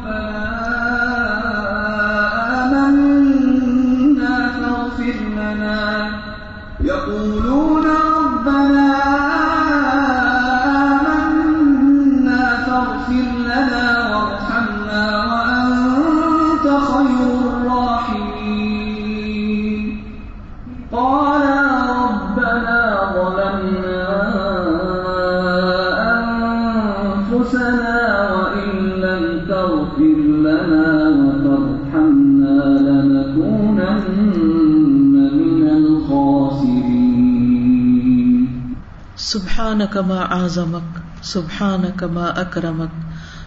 [39.55, 42.91] سبحانك ما أعظمك، سبحانك ما أكرمك،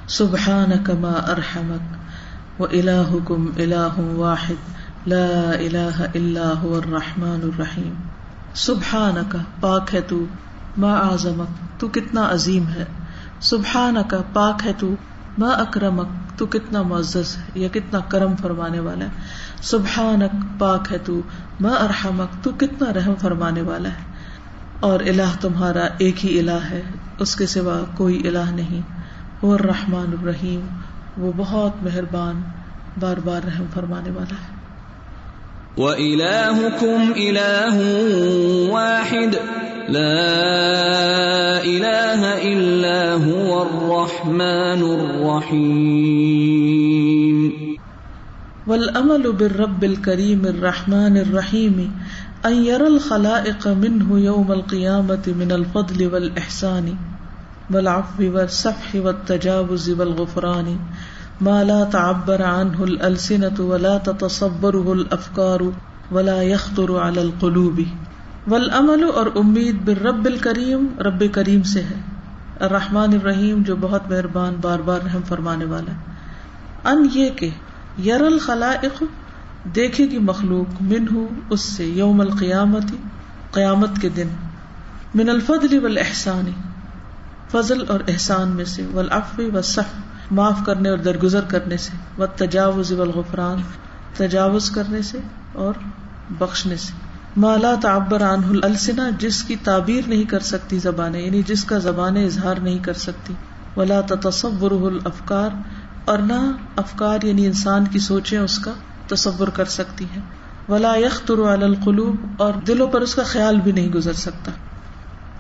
[0.08, 1.98] سبحانك ما أرحمك.
[2.60, 4.56] وإلهكم إله واحد،
[5.06, 7.94] لا إله إلا هو الرحمن الرحيم.
[8.54, 10.26] سبحانك، پاک ہے تو
[10.78, 12.86] ما أعظمك، تو کتنا عظیم ہے.
[13.40, 14.96] سبحانك، پاک ہے تو
[15.38, 19.12] ما أكرمك، تو کتنا معزز ہے، یا کتنا کرم فرمانے والا ہے.
[19.62, 21.22] سبحانك، پاک ہے تو
[21.60, 24.07] ما أرحمك، تو کتنا رحم فرمانے والا ہے.
[24.80, 26.82] اور الہ تمہارا ایک ہی الہ ہے
[27.20, 28.82] اس کے سوا کوئی الہ نہیں۔
[29.42, 30.68] وہ الرحمن الرحیم
[31.18, 32.42] وہ بہت مہربان
[33.00, 34.58] بار بار رحم فرمانے والا ہے۔
[35.78, 37.82] وإلهكم إله
[38.70, 39.34] واحد
[39.90, 40.40] لا
[41.66, 45.88] إله إلا هو الرحمن الرحيم۔
[48.68, 51.92] والامل بالرب الكريم الرحمن الرحيم
[52.46, 56.92] ان يرى الخلائق منه يوم القيامة من الفضل والإحسان
[57.70, 60.78] والعفو والسفح والتجاوز والغفران
[61.42, 65.60] ما لا تعبر عنه الألسنة ولا تتصبره الأفكار
[66.12, 67.82] ولا يخطر على القلوب.
[68.48, 72.02] والامل اور امید بالرب الکریم رب کریم سے ہے۔
[72.60, 75.98] الرحمن الرحیم جو بہت مہربان، بار بار رحم فرمانے والا ہے۔
[76.86, 77.50] ان یہ کہ
[78.06, 79.04] یر الخلائق
[79.76, 82.92] دیکھے گی مخلوق من ہو اس سے یوم القیامت
[83.52, 84.28] قیامت کے دن۔
[85.16, 86.52] من الفضل والاحسان،
[87.52, 93.62] فضل اور احسان میں سے، والعفو والصف معاف کرنے اور درگزر کرنے سے۔ والتجاوز والغفران،
[94.18, 95.20] تجاوز کرنے سے
[95.54, 95.74] اور
[96.30, 96.94] بخشنے سے۔
[97.38, 102.26] مالا تعبر عنہ السنا جس کی تعبیر نہیں کر سکتی زبانیں یعنی جس کا زبانیں
[102.26, 103.34] اظہار نہیں کر سکتی۔
[103.78, 105.50] ولا تصور الافکار،
[106.06, 106.40] اور نہ
[106.76, 108.72] افکار یعنی انسان کی سوچیں اس کا۔
[109.08, 110.22] تصور کر سکتی ہیں۔
[110.70, 114.52] ولا یختر علی القلوب، اور دلوں پر اس کا خیال بھی نہیں گزر سکتا۔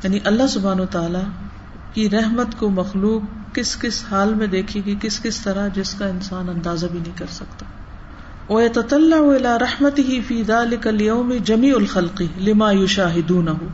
[0.03, 1.19] یعنی اللہ سبحان و تعالی
[1.93, 6.07] کی رحمت کو مخلوق کس کس حال میں دیکھے گی، کس کس طرح جس کا
[6.07, 7.65] انسان اندازہ بھی نہیں کر سکتا۔
[8.53, 13.67] ويتطلع الى رحمته في ذلك اليوم جميع الخلق لما يشاهدونه۔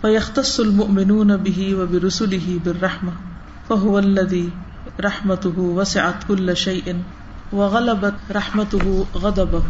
[0.00, 3.12] فيختص المؤمنون به وبرسله بالرحمه
[3.68, 4.48] فهو الذي
[4.98, 6.92] رحمته وسعت كل شيء۔
[7.52, 9.68] وغلبت رحمته غضبه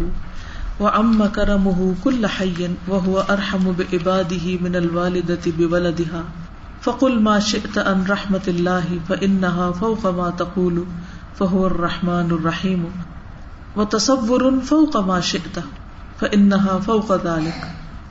[0.80, 6.24] وعم كرمه كل حي وهو ارحم بعباده من الوالدة بولدها
[6.80, 10.84] فقل ما شئت عن رحمة الله فإنها فوق ما تقول
[11.36, 12.84] فهو الرحمن الرحيم
[13.76, 15.62] و تصور فوق ما شئت
[16.20, 17.60] فإنها فوق ذلك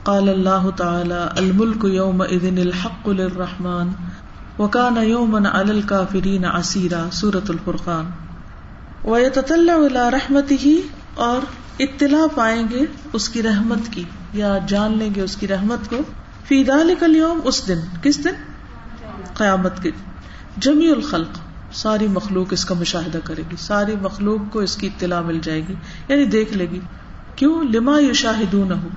[0.04, 3.92] قال الله تعالى الملك يومئذ الحق للرحمن
[4.58, 8.06] وكان يوما على الكافرين عسيرا سورة الفرقان
[9.04, 10.70] ويتطلع الى رحمته
[11.14, 11.40] اور
[11.78, 12.80] اطلاع پائیں گے
[13.12, 15.96] اس کی رحمت کی یا جان لیں گے اس کی رحمت کو۔
[16.44, 18.30] فی ذلك اليوم اس دن۔ کس دن؟
[19.34, 19.90] قیامت کے
[20.56, 21.38] جمیع الخلق۔
[21.72, 25.62] ساری مخلوق اس کا مشاہدہ کرے گی۔ ساری مخلوق کو اس کی اطلاع مل جائے
[25.68, 25.74] گی۔
[26.08, 26.80] یعنی دیکھ لے گی۔
[27.36, 28.88] کیوں؟ لما یو شاہد نہ ہو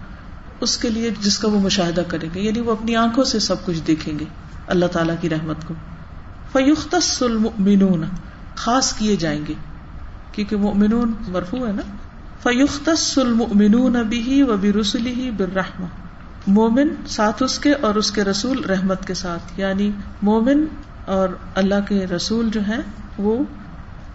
[0.61, 3.65] اس کے لیے جس کا وہ مشاہدہ کریں گے۔ یعنی وہ اپنی آنکھوں سے سب
[3.65, 4.25] کچھ دیکھیں گے۔
[4.67, 5.73] اللہ تعالیٰ کی رحمت کو۔
[6.51, 6.95] فیوخت
[8.55, 9.53] خاص کیے جائیں گے۔
[10.33, 11.81] کیونکہ مؤمنون مرفو ہے نا؟
[12.43, 15.85] فیوخت المؤمنون بھی و بھی رسولی ہی برحم
[16.47, 19.91] مومن ساتھ اس کے اور اس کے رسول رحمت کے ساتھ۔ یعنی
[20.21, 20.65] مومن
[21.05, 22.81] اور اللہ کے رسول جو ہیں،
[23.17, 23.43] وہ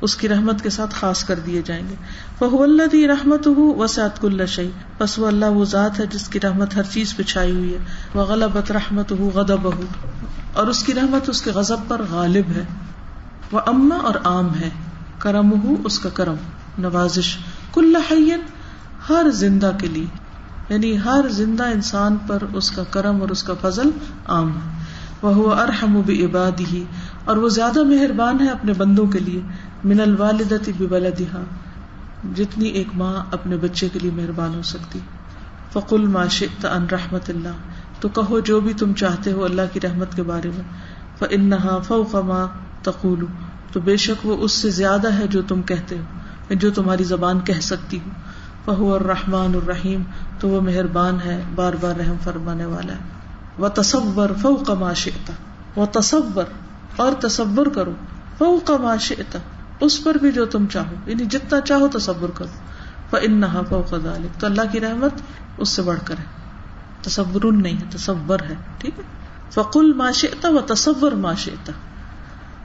[0.01, 1.95] اس کی رحمت کے ساتھ خاص کر دیے جائیں گے۔
[2.41, 6.41] وہ اللہ رحمت ہو وسعت کل شعی بس وہ اللہ وہ ذات ہے جس کی
[6.41, 7.79] رحمت ہر چیز پہ چھائی ہوئی ہے۔
[8.15, 9.83] وہ غلط رحمت ہو غدب ہو
[10.53, 12.65] اور اس کی رحمت اس کے غضب پر غالب ہے۔
[13.53, 14.88] وہ اما اور عام ہے۔
[15.19, 16.35] کرم ہو اس کا کرم،
[16.79, 17.37] نوازش۔
[17.73, 18.41] کل حین،
[19.09, 20.07] ہر زندہ کے لیے۔
[20.69, 23.91] یعنی ہر زندہ انسان پر اس کا کرم اور اس کا فضل
[24.27, 24.85] عام ہے۔
[25.23, 26.85] وہ ارحم و عباد ہی
[27.25, 29.41] اور وہ زیادہ مہربان ہے اپنے بندوں کے لیے۔
[29.85, 31.39] من الوالدتی بلدہ
[32.35, 34.99] جتنی ایک ماں اپنے بچے کے لیے مہربان ہو سکتی۔
[35.73, 37.55] فقل ما شئت ان رحمت اللہ۔
[38.01, 40.65] تو کہو جو بھی تم چاہتے ہو اللہ کی رحمت کے بارے میں۔
[41.19, 42.47] فانها فوق ما
[42.83, 43.25] تقول۔
[43.73, 46.05] تو بے شک وہ اس سے زیادہ ہے جو تم کہتے ہو
[46.51, 48.11] جو تمہاری زبان کہہ سکتی ہو۔
[48.65, 50.03] فهو الرحمن الرحیم،
[50.41, 52.99] تو وہ مہربان ہے، بار بار رحم فرمانے والا ہے۔
[53.59, 55.33] وہ تصور فو کما شتا
[55.77, 56.45] وہ تصور
[56.97, 57.93] اور تصور کرو۔
[58.39, 59.39] فو کما شتا
[59.81, 62.49] اس پر بھی جو تم چاہو یعنی جتنا چاہو تصور کرو۔
[63.13, 63.63] وہ ان نہا
[64.39, 65.13] تو اللہ کی رحمت
[65.59, 66.25] اس سے بڑھ کر ہے۔
[67.03, 69.05] تصور نہیں ہے، تصور ہے، ٹھیک ہے۔
[69.51, 71.73] فقل معاشتا و تصور معاشتا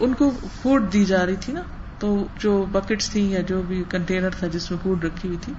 [0.00, 0.30] ان کو
[0.62, 1.62] فوڈ دی جا رہی تھی نا،
[1.98, 5.52] تو جو بکٹس تھی یا جو بھی کنٹینر تھا جس میں فوڈ رکھی ہوئی تھی،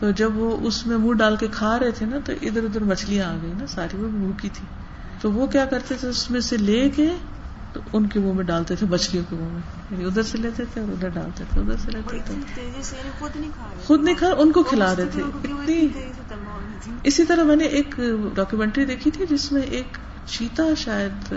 [0.00, 2.84] تو جب وہ اس میں منہ ڈال کے کھا رہے تھے نا، تو ادھر ادھر
[2.84, 4.66] مچھلیاں آ گئی نا، ساری وہ منہ کی تھی۔
[5.20, 7.08] تو وہ کیا کرتے تھے، اس میں سے لے کے
[7.72, 10.64] تو ان کے منہ میں ڈالتے تھے، مچھلیوں کے منہ میں۔ یعنی ادھر سے لیتے
[10.64, 12.34] تھے اور ادھر ڈالتے تھے، ادھر سے لیتے تھے۔
[13.86, 15.22] خود نہیں کھا، ان کو کھلا رہے تھے۔
[15.62, 15.88] اتنی
[17.04, 17.94] اسی طرح میں نے ایک
[18.34, 21.34] ڈاکیومینٹری دیکھی تھی جس میں ایک چیتا شاید،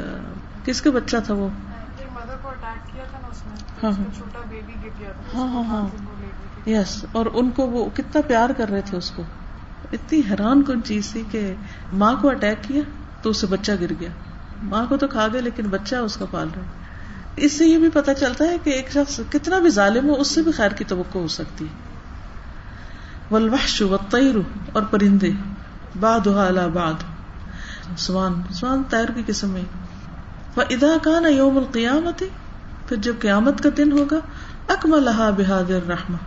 [0.66, 1.50] کس کا بچہ تھا وہ؟
[3.84, 4.06] ہاں ہاں۔
[5.36, 5.88] ہاں ہاں, ہاں۔
[6.66, 9.24] یس اور ان کو وہ کتنا پیار کر رہے تھے اس کو۔
[9.94, 11.54] اتنی حیران کن چیز تھی کہ
[11.92, 12.82] ماں کو اٹیک کیا
[13.22, 14.10] تو اس سے بچہ گر گیا۔
[14.64, 16.84] ماں کو تو کھا گیا لیکن بچہ اس کا پال رہا ہے۔
[17.36, 20.28] اس سے یہ بھی پتا چلتا ہے کہ ایک شخص کتنا بھی ظالم ہو، اس
[20.28, 21.84] سے بھی خیر کی توقع ہو سکتی ہے۔
[23.32, 24.36] والطیر
[24.74, 25.32] اور پرندے
[26.00, 26.94] بعد علی بعد
[27.98, 29.62] سوان سوان تیر کی قسم میں
[30.56, 32.24] فاذا كان يوم القیامت،
[32.88, 34.20] پھر جب قیامت کا دن ہوگا
[34.68, 36.18] اکملها بهذه الرحمہ۔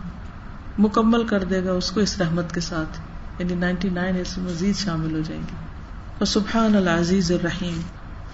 [0.78, 3.00] مکمل کر دے گا اس کو اس رحمت کے ساتھ۔
[3.42, 7.80] یعنی 99 اس میں مزید شامل ہو جائیں گی۔ سبحان العزیز الرحیم۔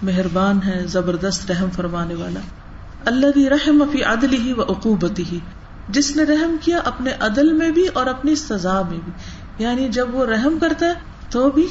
[0.03, 2.39] مہربان ہے، زبردست رحم فرمانے والا۔
[3.05, 5.39] اللہ رحم فی عدل ہی و عقوبتی ہی
[5.89, 9.11] جس نے رحم کیا اپنے عدل میں بھی اور اپنی سزا میں بھی۔
[9.63, 10.93] یعنی جب وہ رحم کرتا ہے
[11.29, 11.67] تو بھی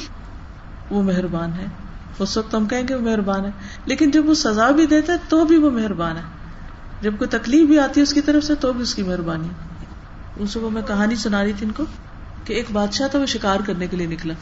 [0.89, 1.65] وہ مہربان ہے۔
[2.19, 3.51] اس وقت ہم کہیں گے وہ مہربان ہے۔
[3.85, 6.21] لیکن جب وہ سزا بھی دیتا ہے تو بھی وہ مہربان ہے۔
[7.01, 9.47] جب کوئی تکلیف بھی آتی ہے اس کی طرف سے تو بھی اس کی مہربانی
[10.35, 11.83] اس کو میں کہانی سنا رہی تھی ان کو
[12.45, 14.33] کہ ایک بادشاہ تھا وہ شکار کرنے کے لیے نکلا۔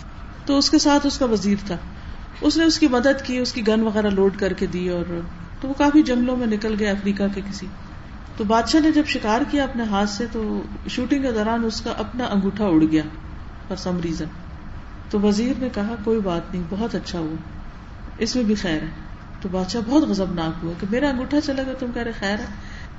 [0.45, 1.75] تو اس کے ساتھ اس کا وزیر تھا۔
[2.41, 5.19] اس نے اس کی مدد کی، اس کی گن وغیرہ لوڈ کر کے دی اور
[5.61, 7.67] تو وہ کافی جنگلوں میں نکل گیا افریقہ کے کسی۔
[8.37, 11.91] تو بادشاہ نے جب شکار کیا اپنے ہاتھ سے تو شوٹنگ کے دوران اس کا
[11.97, 13.03] اپنا انگوٹھا اڑ گیا
[13.67, 14.25] فار سم ریزن
[15.09, 17.35] تو وزیر نے کہا، کوئی بات نہیں، بہت اچھا ہوا۔
[18.17, 18.87] اس میں بھی خیر ہے۔
[19.41, 22.45] تو بادشاہ بہت غضبناک ہوا کہ میرا انگوٹھا چلا گیا، تم کہہ رہے خیر ہے۔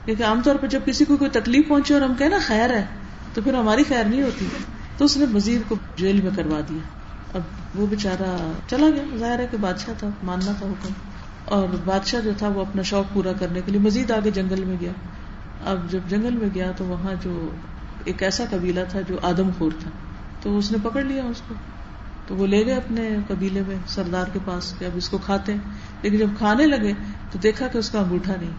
[0.04, 2.86] کیونکہ عام طور پر جب کسی کو کوئی تکلیف پہنچے اور ہم کہنا خیر ہے
[3.34, 4.46] تو پھر ہماری خیر نہیں ہوتی۔
[4.96, 7.01] تو اس نے وزیر کو جیل میں کروا دیا۔
[7.34, 7.40] اب
[7.74, 10.88] وہ بےچارا چلا گیا۔ ظاہر ہے کہ بادشاہ تھا، ماننا تھا حکم۔
[11.44, 14.76] اور بادشاہ جو تھا، وہ اپنا شوق پورا کرنے کے لیے مزید آگے جنگل میں
[14.80, 14.92] گیا۔
[15.64, 17.50] اب جب جنگل میں گیا تو وہاں جو
[18.04, 19.90] ایک ایسا قبیلہ تھا جو آدم خور تھا۔
[20.40, 21.54] تو اس نے پکڑ لیا اس کو۔
[22.26, 25.54] تو وہ لے گئے اپنے قبیلے میں، سردار کے پاس کہ اب اس کو کھاتے
[26.02, 26.92] لیکن جب کھانے لگے
[27.30, 28.50] تو دیکھا کہ اس کا انگوٹھا نہیں۔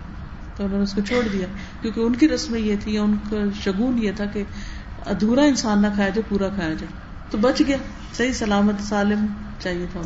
[0.56, 1.48] تو انہوں نے اس کو چھوڑ دیا۔
[1.82, 4.44] کیونکہ ان کی رسم یہ تھی ان کا شگون یہ تھا کہ
[5.06, 7.78] ادھورا انسان نہ کھایا جائے، پورا کھایا جائے۔ تو بچ گیا۔
[8.14, 9.26] صحیح سلامت سالم
[9.60, 10.02] چاہیے تھا۔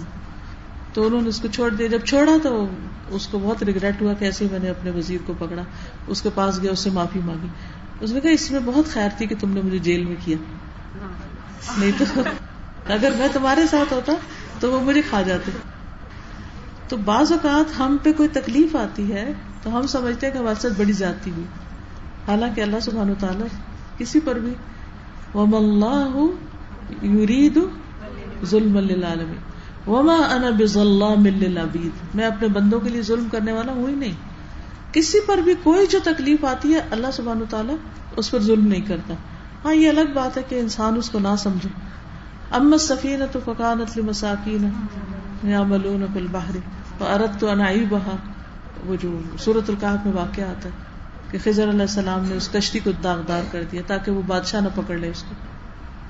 [0.93, 2.67] تو انہوں نے اس کو چھوڑ دیا۔ جب چھوڑا تو
[3.07, 5.61] اس کو بہت ریگریٹ ہوا کہ ایسے میں نے اپنے وزیر کو پکڑا۔
[6.07, 7.47] اس کے پاس گیا، اس سے معافی مانگی۔
[7.99, 10.37] اس نے کہا، اس میں بہت خیر تھی کہ تم نے مجھے جیل میں کیا۔
[11.77, 12.21] نہیں تو
[12.89, 14.13] اگر میں تمہارے ساتھ ہوتا
[14.59, 15.51] تو وہ مجھے کھا جاتے۔
[16.87, 20.61] تو بعض اوقات ہم پہ کوئی تکلیف آتی ہے تو ہم سمجھتے ہیں کہ ہمارے
[20.61, 21.45] ساتھ بڑی زیادتی ہوئی۔
[22.27, 23.47] حالانکہ اللہ سبحانہ تعالیٰ
[23.97, 24.53] کسی پر بھی۔
[25.35, 26.46] وم اللہ
[27.03, 27.59] یرید
[28.45, 29.43] ظلم للعالمین.
[29.87, 32.15] وما انا بظلام للعبید.
[32.15, 34.13] میں اپنے بندوں کے لیے ظلم کرنے والا ہوں ہی نہیں.
[34.93, 37.75] کسی پر بھی کوئی جو تکلیف آتی ہے، اللہ سبحانہ تعالیٰ
[38.17, 39.13] اس پر ظلم نہیں کرتا.
[39.65, 41.69] ہاں یہ الگ بات ہے کہ انسان اس کو نہ سمجھے.
[42.51, 44.69] اما سفینت فکانت لمساکین
[45.49, 46.57] یعملون فی البحر
[46.97, 52.25] فاردت ان اعیبها وہ جو سورۃ الکہف میں واقع آتا ہے کہ خضر علیہ السلام
[52.25, 55.35] نے اس کشتی کو داغدار کر دیا تاکہ وہ بادشاہ نہ پکڑ لے اس کو.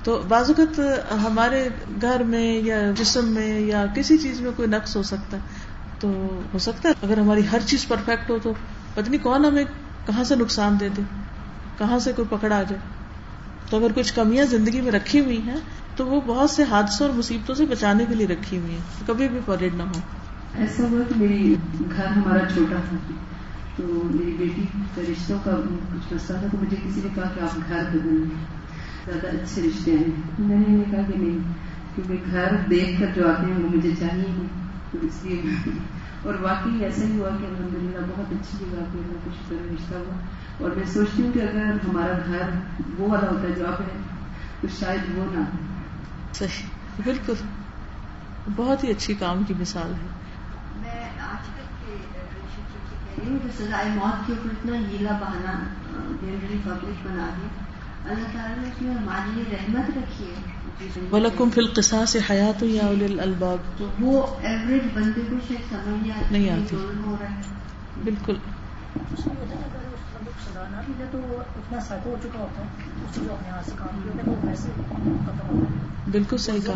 [0.04, 0.78] تو بعض اوقات
[1.26, 1.68] ہمارے
[2.02, 5.42] گھر میں یا جسم میں یا کسی چیز میں کوئی نقص ہو سکتا ہے،
[5.98, 6.10] تو
[6.52, 8.52] ہو سکتا ہے، اگر ہماری ہر چیز پرفیکٹ ہو تو
[8.94, 9.64] پتہ کون ہمیں
[10.06, 11.02] کہاں سے نقصان دے دے،
[11.78, 12.80] کہاں سے کوئی پکڑا جائے۔
[13.70, 15.56] تو اگر کچھ کمیاں زندگی میں رکھی ہوئی ہیں،
[15.96, 19.28] تو وہ بہت سے حادثوں اور مصیبتوں سے بچانے کے لیے رکھی ہوئی ہیں۔ کبھی
[19.28, 20.00] بھی پریڈ نہ ہو
[20.58, 21.54] ایسا ہوا کہ میری
[21.96, 22.96] گھر ہمارا چھوٹا تھا،
[23.76, 24.62] تو میری بیٹی
[24.94, 25.56] کا رشتوں کا
[25.90, 28.24] کچھ مسئلہ تھا، تو مجھے کسی نے کہا کہ آپ گھر بدل
[29.04, 31.38] زیادہ اچھے رشتے ہیں۔ میں نے انہیں کہا کہ نہیں
[31.94, 34.46] کیونکہ گھر دیکھ کر جو آتے ہیں وہ مجھے چاہیے
[34.92, 35.42] تو اس لیے
[36.22, 39.72] اور واقعی ایسا ہی ہوا کہ الحمد للہ بہت اچھی جگہ پہ اللہ کا شکر
[39.72, 40.20] رشتہ ہوا۔
[40.58, 42.42] اور میں سوچتی ہوں کہ اگر ہمارا گھر
[42.98, 44.02] وہ والا ہوتا ہے جو اب ہے
[44.60, 45.44] تو شاید وہ نہ
[46.34, 46.66] صحیح۔
[47.04, 47.32] بالکل۔
[48.56, 50.08] بہت ہی اچھی کام کی مثال ہے۔
[50.76, 54.50] میں آج تک کے ریلیشن شپ سے کہہ رہی ہوں کہ سزائے موت کے اوپر
[54.50, 55.52] اتنا ہیلا بہانا
[56.22, 57.67] جنرلی پبلک بنا دیا۔
[58.08, 60.58] اللہ تعالیٰ نے اس میں ہمارے لیے رحمت رکھی ہے
[61.10, 66.50] وَلَكُمْ فِي الْقِصَاصِ حَيَاتٌ يَا أُولِي الْأَلْبَابِ۔ تو وہ ایوریج بندے کو شاید سمجھ نہیں
[66.50, 66.76] آتی۔
[68.04, 68.36] بالکل۔
[76.10, 76.74] بالکل صحیح کہا۔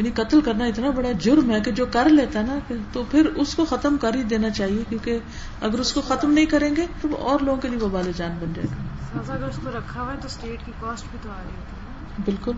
[0.00, 2.58] وہ یعنی قتل کرنا اتنا بڑا جرم ہے کہ جو کر لیتا ہے نا
[2.92, 5.18] تو پھر اس کو ختم کر ہی دینا چاہیے کیونکہ
[5.60, 8.38] اگر اس کو ختم نہیں کریں گے تو وہ اور لوگوں کے لیے وبال جان
[8.40, 11.30] بن جائے گا۔ اگر اس کو رکھا ہوا ہے تو اسٹیٹ کی کاسٹ بھی تو
[11.30, 12.52] آ رہی ہوتی ہے بالکل۔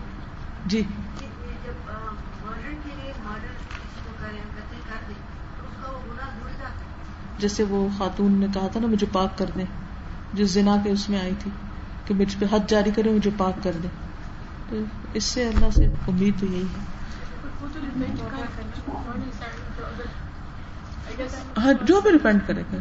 [0.67, 1.91] جی۔ جب
[2.43, 5.15] مرڈر کے لیے مرڈر کسی کو کریں قتل کر دیں
[5.59, 9.51] تو اس کا وہ گناہ جیسے وہ خاتون نے کہا تھا نا مجھے پاک کر
[9.57, 9.65] دیں۔
[10.33, 11.51] جو زنا کے اس میں آئی تھی
[12.07, 13.91] کہ مجھ پہ حد جاری کرے مجھے پاک کر دیں۔
[14.71, 14.77] تو
[15.15, 17.02] اس سے اللہ سے امید تو یہی ہے۔
[21.59, 22.79] ہاں جو بھی ریپینڈ کرے گا۔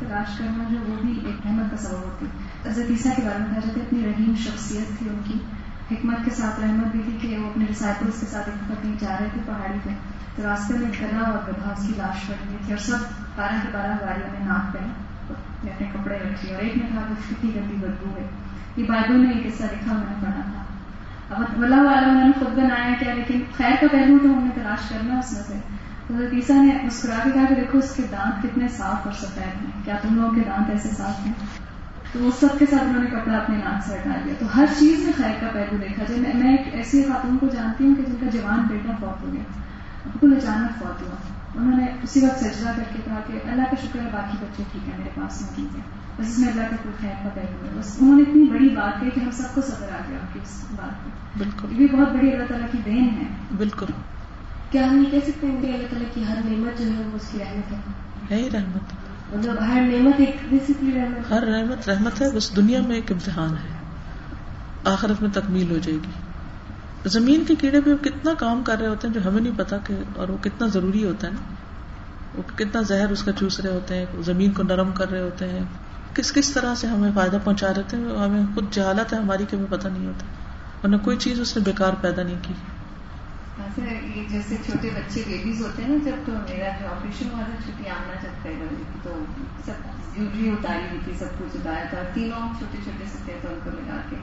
[0.00, 2.26] تلاش کرنا جو وہ بھی ایک احمد کا سبب ہوتی۔
[2.66, 5.34] حضرت عیسیٰ کے بارے میں کہا جاتا ہے اتنی رحیم شخصیت تھی ان کی
[5.94, 9.16] حکمت کے ساتھ رحمت بھی تھی کہ وہ اپنے ڈسائپلس کے ساتھ ایک کہیں جا
[9.20, 9.90] رہے تھے پہاڑی پہ۔
[10.36, 12.96] تو راستے میں گلا اور گدھا اس کی لاش پڑ گئی تھی اور سب
[13.36, 17.02] بارہ کے بارہ گاڑیوں نے ناک پہ نے اپنے کپڑے رکھے۔ اور ایک نے کہا
[17.08, 18.26] کہ کتنی گندی بدبو ہے۔
[18.76, 20.67] یہ بائبل میں یہ قصہ لکھا میں نے پڑھا تھا۔
[21.30, 24.50] اب اللہ والا انہوں نے خود بنایا کیا، لیکن خیر کا پہلو تو ہم نے
[24.54, 25.54] تلاش کرنا اس میں سے۔
[26.14, 29.64] حضرت عیسیٰ نے مسکرا کے کہا کہ دیکھو اس کے دانت کتنے صاف اور سفید
[29.64, 31.32] ہیں۔ کیا تم لوگوں کے دانت ایسے صاف ہیں؟
[32.12, 34.64] تو اس سب کے ساتھ انہوں نے کپڑا اپنے ناک سے ہٹا دیا تو ہر
[34.78, 38.02] چیز میں خیر کا پہلو دیکھا۔ جائے میں ایک ایسی خاتون کو جانتی ہوں کہ
[38.02, 39.42] جن کا جوان بیٹا فوت ہو گیا۔
[40.04, 41.16] بالکل اچانک فوت ہوا۔
[41.54, 44.62] انہوں نے اسی وقت سجدہ کر کے کہا کہ اللہ کا شکر ہے، باقی بچے
[44.72, 47.78] ٹھیک ہے میرے پاس موجود ہیں۔ اس میں اللہ کا کوئی خیر کا پہلو ہے۔
[47.78, 50.64] بس انہوں نے اتنی بڑی بات کہی کہ ہم سب کو صبر آ گیا اس
[50.76, 53.24] بات کو بالکل۔ یہ بھی بہت بڑی اللہ تعالیٰ کی دین ہے۔
[53.56, 53.86] بالکل۔
[54.70, 57.16] کیا ہم یہ کہہ سکتے ہیں کہ اللہ تعالیٰ کی ہر نعمت جو ہے وہ
[57.16, 57.78] اس کی رحمت ہے؟
[58.30, 58.94] ہے ہی رحمت۔
[59.34, 60.36] مطلب ہر نعمت ایک
[60.82, 63.78] رحمت ہر رحمت رحمت ہے بس دنیا میں ایک امتحان ہے۔
[64.84, 66.10] آخرت میں تکمیل ہو جائے گی۔
[67.08, 69.94] زمین کے کیڑے پہ کتنا کام کر رہے ہوتے ہیں جو ہمیں نہیں پتا کہ
[70.16, 71.54] اور وہ کتنا ضروری ہوتا ہے نا۔
[72.34, 75.48] وہ کتنا زہر اس کا چوس رہے ہوتے ہیں زمین کو نرم کر رہے ہوتے
[75.48, 75.64] ہیں۔
[76.18, 79.56] کس کس طرح سے ہمیں فائدہ پہنچا رہے تھے، ہمیں خود جہالت ہے، ہماری کہ
[79.56, 80.26] ہمیں پتہ نہیں ہوتا۔
[80.82, 82.54] ورنہ کوئی چیز اس نے بیکار پیدا نہیں کی۔
[84.28, 87.88] جیسے چھوٹے بچے بیبیز ہوتے ہیں نا، جب تو میرا جو آپریشن ہوا تھا، چھٹی
[87.88, 89.24] آنا جب پیدا ہوئی تھی، تو
[89.66, 89.72] سب
[90.16, 93.58] جولری اتاری ہوئی تھی، سب کچھ اتارا تھا۔ تینوں چھوٹے چھوٹے سے تھے تو ان
[93.64, 94.16] کو لگا کے۔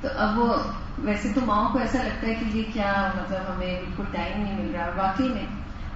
[0.00, 0.54] تو اب وہ
[0.98, 4.60] ویسے تو ماؤں کو ایسا لگتا ہے کہ یہ کیا مطلب ہمیں بالکل ٹائم نہیں
[4.60, 5.46] مل رہا۔ واقعی میں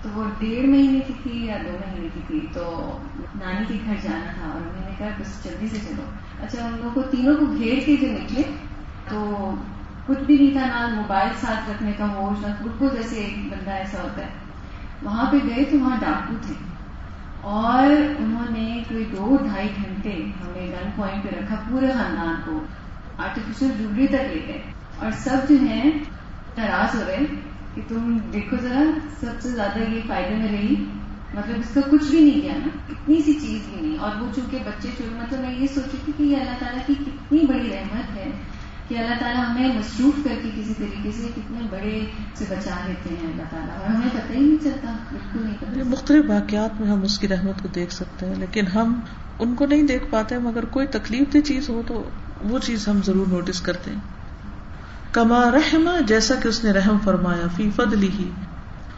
[0.03, 2.99] تو وہ ڈیڑھ مہینے کی تھی یا دو مہینے کی تھی تو
[3.41, 6.03] نانی کے گھر جانا تھا اور انہوں نے کہا بس جلدی سے چلو۔
[6.43, 8.43] اچھا ان لوگوں کو تینوں کو گھیر کے جو نکلے
[9.09, 9.51] تو
[10.07, 13.71] کچھ بھی نہیں تھا نہ موبائل ساتھ رکھنے کا ہوش نہ بالکل جیسے ایک بندہ
[13.71, 14.29] ایسا ہوتا ہے۔
[15.03, 16.55] وہاں پہ گئے تو وہاں ڈاکو تھے۔
[17.41, 17.87] اور
[18.19, 22.61] انہوں نے کوئی دو ڈھائی گھنٹے ہمیں گن پوائنٹ پہ رکھا، پورے خاندان کو۔
[23.19, 24.63] آرٹیفیشل جولری تک لے گئے۔
[24.99, 25.91] اور سب جو ہیں
[26.59, 28.83] ناراض ہو رہے۔ کہ تم دیکھو ذرا
[29.21, 30.85] سب سے زیادہ یہ فائدے میں رہی
[31.35, 34.27] مطلب اس کا کچھ بھی نہیں کیا نا اتنی سی چیز بھی نہیں۔ اور وہ
[34.37, 37.71] چونکہ بچے چھوڑ مطلب میں یہ سوچی تھی کہ یہ اللہ تعالیٰ کی کتنی بڑی
[37.73, 38.31] رحمت ہے
[38.89, 42.01] کہ اللہ تعالیٰ ہمیں مصروف کر کے کسی طریقے سے کتنے بڑے
[42.35, 45.89] سے بچا لیتے ہیں اللہ تعالیٰ۔ اور ہمیں پتہ ہی نہیں چلتا بالکل نہیں پتہ
[45.89, 49.01] مختلف واقعات میں ہم اس کی رحمت کو دیکھ سکتے ہیں لیکن ہم
[49.39, 52.09] ان کو نہیں دیکھ پاتے مگر کوئی تکلیف دہ چیز ہو تو
[52.43, 54.20] وہ چیز ہم ضرور نوٹس کرتے ہیں۔
[55.13, 58.31] کما رحما جیسا کہ اس نے رحم فرمایا، فی فضلی ہی،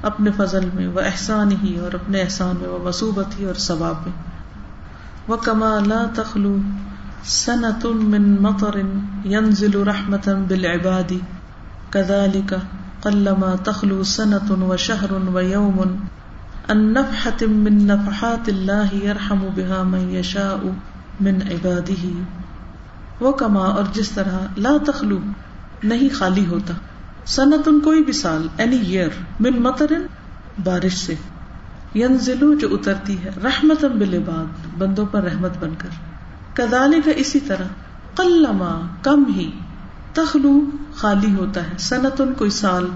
[0.02, 3.94] اپنے فضل میں وہ احسان ہی، اور اپنے احسان میں وہ وصوبت ہی، اور ثواب
[4.06, 4.32] میں۔
[5.28, 6.56] وہ کما لا تخلو
[7.24, 8.76] سنت من مطر
[9.24, 11.12] ينزل رحمة بالعباد
[11.90, 12.54] كذلك
[13.02, 15.80] قلما تخلو سنة وشهر ويوم
[16.70, 20.58] النفحة من نفحات الله يرحم بها من يشاء
[21.20, 22.12] من عباده۔
[23.20, 25.18] وكما اور جس طرح لا تخلو
[25.84, 26.74] نہیں خالی ہوتا۔
[27.26, 29.08] سنتن کوئی بھی سال اینی ایئر
[29.40, 29.92] من مطر
[30.64, 31.14] بارش سے۔
[31.94, 35.88] ینزلو جو اترتی ہے رحمت بالعباد، بندوں پر رحمت بن کر۔
[36.54, 37.64] کدالی کا اسی طرح
[38.14, 39.50] قلما کم ہی۔
[40.14, 40.60] تخلو،
[40.94, 42.86] خالی ہوتا ہے۔ سنتن کوئی سال،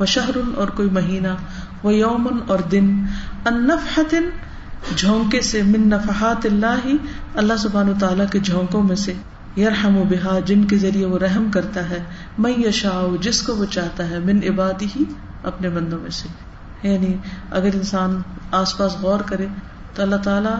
[0.00, 1.28] و شہرن اور کوئی مہینہ،
[1.86, 3.04] و یومن اور دن۔
[3.46, 4.28] انفحتن
[4.96, 6.96] جھونکے سے۔ من نفحات اللہ ہی
[7.34, 9.12] اللہ سبحان تعالیٰ کے جھونکوں میں سے۔
[9.56, 12.04] یرحم و بحا جن کے ذریعے وہ رحم کرتا ہے
[12.38, 15.04] میں یشا جس کو وہ چاہتا ہے، من عبادی ہی
[15.42, 16.28] اپنے بندوں میں سے۔
[16.88, 17.16] یعنی
[17.50, 19.46] اگر انسان آس پاس غور کرے،
[19.94, 20.56] تو اللہ تعالیٰ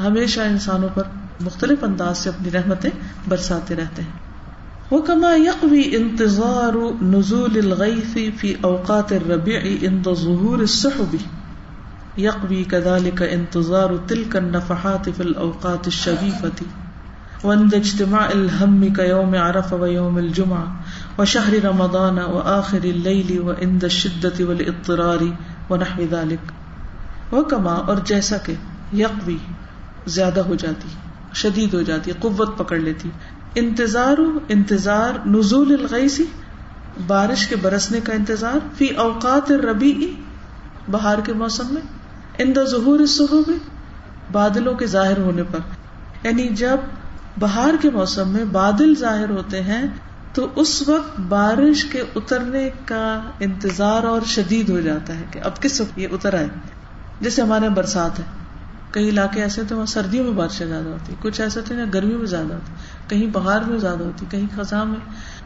[0.00, 1.02] ہمیشہ انسانوں پر
[1.40, 2.90] مختلف انداز سے اپنی رحمتیں
[3.28, 4.10] برساتے رہتے ہیں۔
[4.90, 11.16] وہ کما یقوی انتظار نزول الغیث فی اوقات الربیع عند ظہور السحب۔
[12.18, 16.64] یقوی كذلك انتظار تلك النفحات في الاوقات الشبیفة
[17.44, 20.64] وعند اجتماع الهم كيوم عرف ويوم الجمعة
[21.18, 25.22] وشهر رمضان و آخر اللیل و وآخر الليل وعند الشدة والاضطرار
[25.70, 26.52] ونحو ذلك
[27.34, 28.54] وكما اور جیسا کہ
[28.92, 29.36] یقوی
[30.06, 30.88] زیادہ ہو جاتی،
[31.34, 33.10] شدید ہو جاتی، قوت پکڑ لیتی۔
[33.54, 34.16] انتظار
[34.48, 36.24] انتظار نزول الغیسی
[37.06, 40.14] بارش کے برسنے کا انتظار، فی اوقات ربی
[40.90, 41.82] بہار کے موسم میں
[42.38, 43.50] ان ظہور صحب
[44.32, 45.58] بادلوں کے ظاہر ہونے پر۔
[46.22, 46.76] یعنی جب
[47.38, 49.82] بہار کے موسم میں بادل ظاہر ہوتے ہیں،
[50.32, 55.62] تو اس وقت بارش کے اترنے کا انتظار اور شدید ہو جاتا ہے کہ اب
[55.62, 56.48] کس وقت یہ اتر آئے۔
[57.20, 58.24] جیسے ہمارے یہاں برسات ہے
[58.90, 62.18] کئی علاقے ایسے تو وہاں سردیوں میں بارشیں زیادہ ہوتی کچھ ایسے تھے نا گرمیوں
[62.18, 62.72] میں زیادہ ہوتی
[63.08, 65.00] کہیں بہار میں زیادہ ہوتی کہیں خزاں میں۔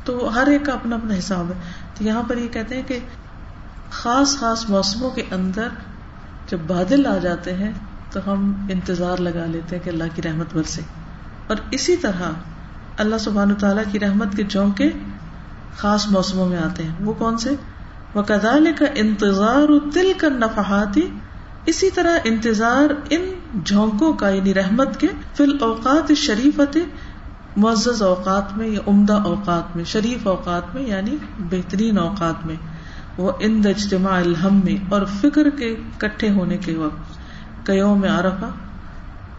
[0.04, 1.60] تو ہر ایک کا اپنا اپنا حساب ہے۔
[1.94, 2.98] تو یہاں پر یہ کہتے ہیں کہ
[3.90, 5.68] خاص خاص موسموں کے اندر
[6.48, 7.72] جب بادل آ جاتے ہیں
[8.10, 10.82] تو ہم انتظار لگا لیتے ہیں کہ اللہ کی رحمت برسے۔
[11.52, 12.30] اور اسی طرح
[12.98, 14.90] اللہ سبحان تعالیٰ کی رحمت کے جھونکے
[15.76, 17.50] خاص موسموں میں آتے ہیں۔ وہ کون سے؟
[18.14, 21.00] وہ کدال کا انتظار تل کا نفحاتی
[21.66, 23.24] اسی طرح انتظار ان
[23.64, 26.78] جھونکوں کا یعنی رحمت کے فی الاوقات شریفت
[27.56, 32.56] معزز اوقات میں یا عمدہ اوقات میں، شریف اوقات میں یعنی بہترین اوقات میں۔
[33.16, 38.50] وہ ان اجتماع الحم میں اور فکر کے کٹھے ہونے کے وقت کیوم عرفہ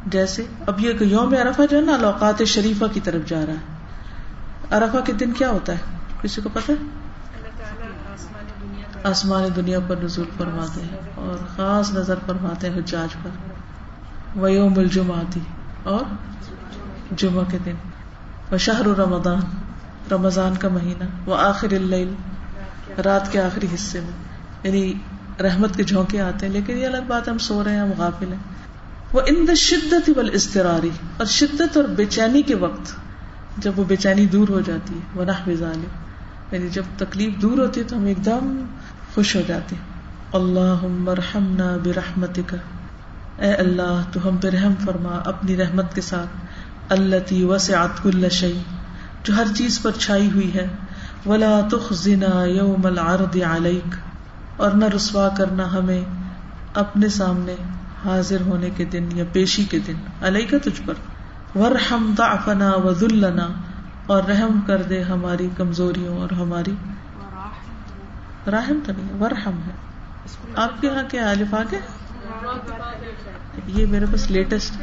[0.05, 3.73] جیسے اب یہ یوم عرفہ جو ہے نا الاوقات شریفہ کی طرف جا رہا ہے۔
[4.71, 5.77] عرفہ کے دن کیا ہوتا ہے؟
[6.21, 6.73] کسی کو پتا
[9.03, 13.29] آسمان دنیا پر نزول فرماتے ہیں اور خاص نظر فرماتے ہیں حجاج پر۔
[14.39, 15.39] ویوم الجمعاتی
[15.83, 16.05] اور
[17.17, 17.75] جمعہ کے دن۔
[18.51, 19.39] وہ شہر رمضان
[20.11, 22.13] رمضان کا مہینہ۔ وہ آخر اللیل،
[23.05, 24.23] رات کے آخری حصے میں۔
[24.63, 24.93] یعنی
[25.41, 28.33] رحمت کے جھونکے آتے ہیں، لیکن یہ الگ بات ہم سو رہے ہیں، ہم غافل
[28.33, 28.39] ہیں۔
[29.13, 32.93] وہ ان شدت بل استراری اور شدت اور بے چینی کے وقت
[33.57, 35.31] جب وہ بے چینی دور ہو جاتی ہے، وہ نہ
[36.51, 38.65] یعنی جب تکلیف دور ہوتی ہے تو ہم ایک دم
[39.15, 39.75] خوش ہو جاتے
[40.33, 42.57] اللہ مرحمنا برحمت کا
[43.37, 46.45] اے اللہ، تو ہم پہ رحم فرما اپنی رحمت کے ساتھ۔
[46.89, 48.61] اللہ تی وسعت کل شعی
[49.23, 50.67] جو ہر چیز پر چھائی ہوئی ہے۔
[51.25, 53.95] ولا تخزنا یوم العرض علیک۔
[54.57, 56.01] اور نہ رسوا کرنا ہمیں
[56.73, 57.55] اپنے سامنے۔
[58.05, 60.93] حاضر ہونے کے دن یا پیشی کے دن علیہ کا تجھ پر
[61.55, 63.47] ورحم ضعفنا وذلنا
[64.05, 66.73] اور رحم کر دے ہماری کمزوریوں اور ہماری
[68.51, 69.71] راہم تو نہیں ورحم ہے۔
[70.55, 71.79] آپ کے یہاں کیا الف آگے
[73.67, 74.81] یہ میرے پاس لیٹسٹ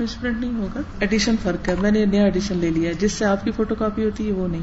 [0.00, 3.24] مس پرنٹ نہیں ہوگا۔ ایڈیشن فرق ہے۔ میں نے نیا ایڈیشن لے لیا جس سے
[3.24, 4.62] آپ کی فوٹو کاپی ہوتی ہے وہ نہیں۔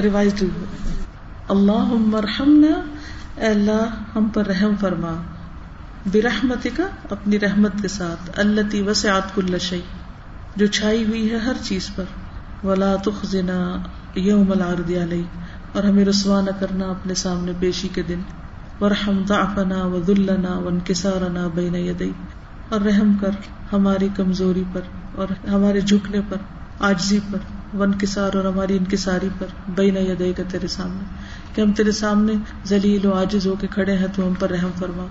[0.00, 0.44] ریوائز
[1.48, 2.94] اللہ مرحمنا
[3.46, 5.12] اللہ، ہم پر رحم فرما۔
[6.12, 9.80] برحمت کا اپنی رحمت کے ساتھ۔ اللہ تی وسعت کل شعی
[10.56, 12.04] جو چھائی ہوئی ہے ہر چیز پر۔
[12.66, 13.76] ولا تخزنا
[14.14, 15.22] یوم العرض علیہ۔
[15.72, 18.20] اور ہمیں رسوا نہ کرنا اپنے سامنے پیشی کے دن۔
[18.80, 22.12] ورحم ضعفنا وذلنا وانکسارنا بین یدی
[22.68, 23.30] اور رحم کر
[23.72, 24.80] ہماری کمزوری پر
[25.14, 26.36] اور ہمارے جھکنے پر
[26.78, 27.38] آجزی پر۔
[27.76, 31.04] ون کسار اور ہماری انکساری پر۔ بین یدئی کا تیرے سامنے۔
[31.54, 32.32] کہ ہم تیرے سامنے
[32.64, 35.06] ذلیل و عاجز ہو کے کھڑے ہیں تو ہم پر رحم فرما۔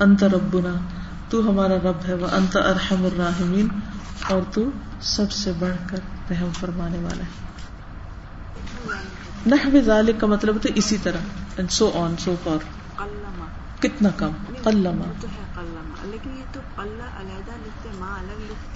[0.00, 0.74] انت ربنا
[1.28, 3.68] تو ہمارا رب ہے وہ انت ارحم الراحمین۔
[4.28, 4.70] اور تو
[5.00, 5.98] سب سے بڑھ کر
[6.30, 7.52] رحم فرمانے والا ہے۔
[9.46, 12.58] نحو ذالک کا مطلب ہے اسی طرح۔ سو آن سو فار
[13.80, 14.30] کتنا کم؟
[14.62, 15.12] قلما۔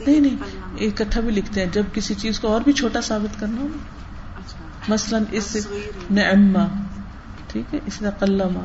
[0.06, 0.36] نہیں نہیں
[0.80, 3.66] اکٹھا بھی لکھتے ہیں۔ جب کسی چیز کو اور بھی چھوٹا ثابت کرنا ہو
[4.36, 5.60] اچھا۔ مثلاً اس سے
[6.10, 6.85] نعما
[7.56, 8.60] ٹھیک ہے؟ اس طرح قلما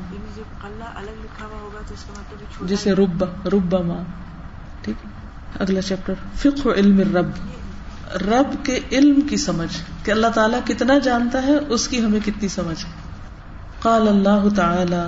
[1.81, 4.03] مطلب جیسے ربا ربا ماں۔
[4.81, 5.09] ٹھیک ہے؟
[5.59, 7.27] اگلا چیپٹر۔ فقہ علم رب
[8.21, 12.47] رب کے علم کی سمجھ۔ کہ اللہ تعالیٰ کتنا جانتا ہے، اس کی ہمیں کتنی
[12.47, 12.91] سمجھ ہے۔
[13.81, 15.07] قال اللہ تعالی،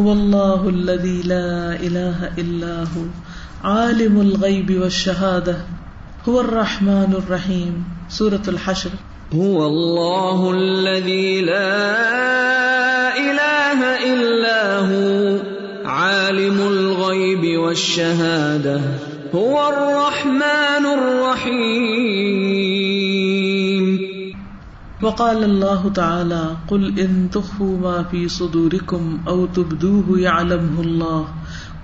[0.00, 3.06] هو اللہ الذي لا الہ الا هو،
[3.62, 5.74] عالم الغیب والشہادة
[6.30, 8.90] هو الرحمن الرحیم۔ سورة الحشر۔
[9.36, 12.10] هو اللہ الذي لا
[13.16, 15.36] الہ الا هو،
[15.84, 18.80] عالم الغیب والشہادة
[19.34, 21.94] هو الرحمن الرحيم.
[25.02, 31.28] وقال الله تعالى قل إن تخفوا ما في صدوركم أو تبدوه يعلمه الله،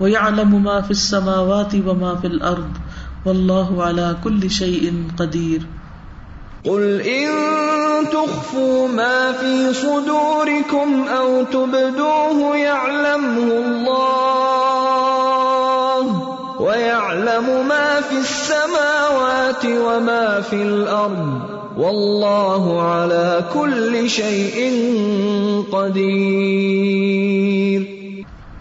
[0.00, 2.70] ويعلم ما في السماوات وما في الأرض،
[3.26, 5.79] والله على كل شيء قدير.
[6.64, 7.28] قل إن
[8.12, 14.10] تخفوا ما في صدوركم أو تبدوه يعلمه الله
[16.60, 21.40] ويعلم ما في السماوات وما في الأرض
[21.78, 24.72] والله على كل شيء
[25.72, 27.20] قدير.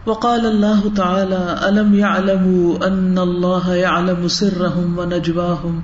[0.06, 5.84] وقال الله تعالى، ألم يعلموا أن الله يعلم سرهم ونجواهم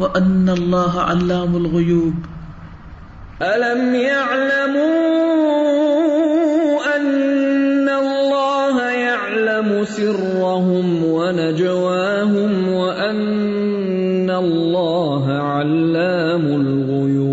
[0.00, 2.14] وأن الله علام الغيوب
[3.42, 5.16] ألم يعلموا
[9.86, 17.26] سرهم ونجواهم وأن الله علام الغيوب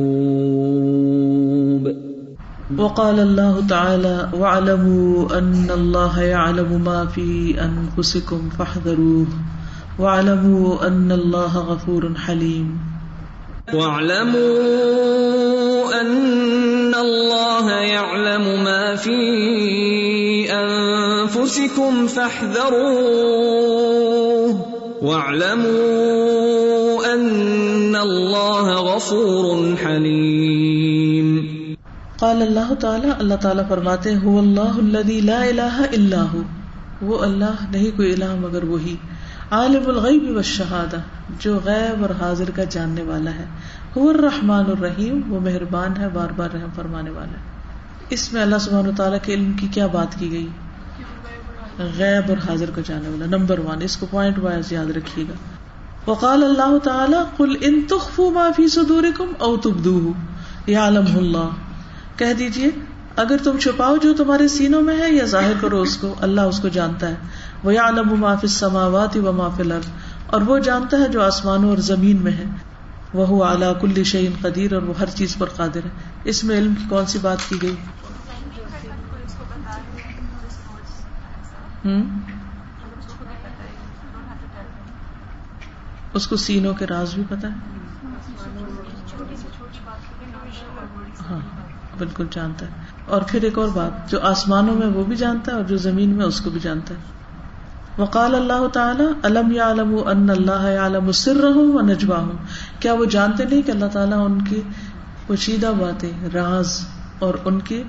[2.77, 9.27] وقال الله تعالى واعلموا ان الله يعلم ما في انفسكم فاحذروه
[9.99, 12.77] واعلموا ان الله غفور حليم
[13.73, 14.43] واعلموا
[16.01, 19.17] ان الله يعلم ما في
[20.51, 22.73] انفسكم فاحذروه.
[25.01, 25.93] واعلموا
[27.13, 31.39] ان الله غفور حليم
[32.19, 36.41] قال اللہ تعالیٰ اللہ تعالیٰ فرماتے هو اللہ الذي لا الہ الا هو
[37.01, 38.95] وہ اللہ نہیں کوئی الہ مگر وہی۔
[39.53, 40.95] عالم الغیب والشہادہ
[41.39, 43.45] جو غیب اور حاضر کا جاننے والا ہے۔
[44.01, 47.43] هو الرحمن الرحیم، وہ مہربان ہے، بار بار رحم فرمانے والا ہے۔
[48.09, 50.47] اس میں اللہ سبحانہ تعالیٰ کے علم کی کیا بات کی گئی؟
[51.97, 55.33] غیب اور حاضر کو جاننے والا۔ نمبر ون اس کو پوائنٹ وائز یاد رکھیے گا۔
[56.11, 60.11] وقال اللہ تعالیٰ، قل ان تخفوا ما فی صدورکم او تبدوه۔
[60.67, 61.49] یعلمہ اللہ۔
[62.17, 62.69] کہہ دیجیے
[63.15, 66.59] اگر تم چھپاؤ جو تمہارے سینوں میں ہے یا ظاہر کرو اس کو، اللہ اس
[66.59, 67.15] کو جانتا ہے۔
[67.63, 69.85] وہ عالم معاف سماوات و معاف الارض
[70.25, 72.43] اور وہ جانتا ہے جو آسمانوں اور زمین میں ہے۔
[73.13, 75.89] وہ اعلیٰ کل شعین قدیر اور وہ ہر چیز پر قادر ہے۔
[76.23, 77.75] اس میں علم کی کون سی بات کی گئی؟
[81.85, 82.03] ہوں
[86.13, 87.53] اس کو سینوں کے راز بھی پتا ہے؟
[91.29, 91.39] ہاں
[91.97, 92.71] بالکل جانتا ہے۔
[93.05, 96.09] اور پھر ایک اور بات، جو آسمانوں میں وہ بھی جانتا ہے اور جو زمین
[96.09, 97.22] میں اس کو بھی جانتا ہے۔
[97.97, 102.31] وقال اللہ تعالیٰ علم یا علم ان اللہ عالم سر رہوں و نجوا ہوں
[102.79, 104.61] کیا وہ جانتے نہیں کہ اللہ تعالیٰ ان کی
[105.27, 106.87] پوشیدہ باتیں، راز
[107.19, 107.83] اور ان کی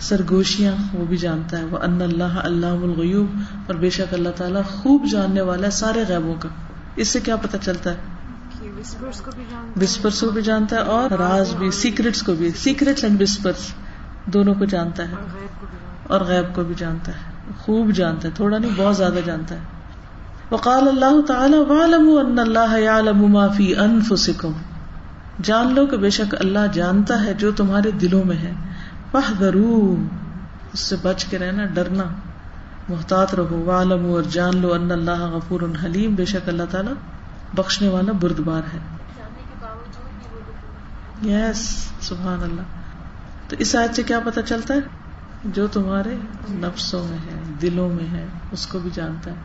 [0.00, 3.26] سرگوشیاں، وہ بھی جانتا ہے وہ ان اللہ اللہ الغیوب
[3.66, 6.48] اور بے شک اللہ تعالیٰ خوب جاننے والا ہے سارے غیبوں کا۔
[6.96, 7.96] اس سے کیا پتہ چلتا ہے؟
[9.82, 13.74] وسپرس کو بھی جانتا ہے اور راز بھی، سیکرٹس کو بھی۔ سیکرٹس اینڈ وسپرس
[14.26, 15.14] دونوں کو جانتا ہے
[16.06, 19.60] اور غیب کو بھی جانتا ہے۔ خوب جانتا ہے، تھوڑا نہیں، بہت زیادہ جانتا ہے۔
[20.50, 24.52] وقال اللہ تعالی وعلم ان اللہ یعلم ما فی انفسکم.
[25.42, 28.52] جان لو کہ بے شک اللہ جانتا ہے جو تمہارے دلوں میں ہے۔
[29.10, 30.04] فاحذروه
[30.72, 32.04] اس سے بچ کے رہنا، ڈرنا،
[32.88, 36.92] محتاط رہو۔ وعلم اور جان لو ان اللہ غفور حلیم، بے شک اللہ تعالی
[37.54, 38.78] بخشنے والا بردبار ہے۔
[41.30, 42.62] یس سبحان اللہ۔
[43.48, 44.99] تو اس آیت سے کیا پتا چلتا ہے؟
[45.44, 46.14] جو تمہارے
[46.50, 49.36] نفسوں میں ہے دلوں میں ہے اس کو بھی جانتا ہے۔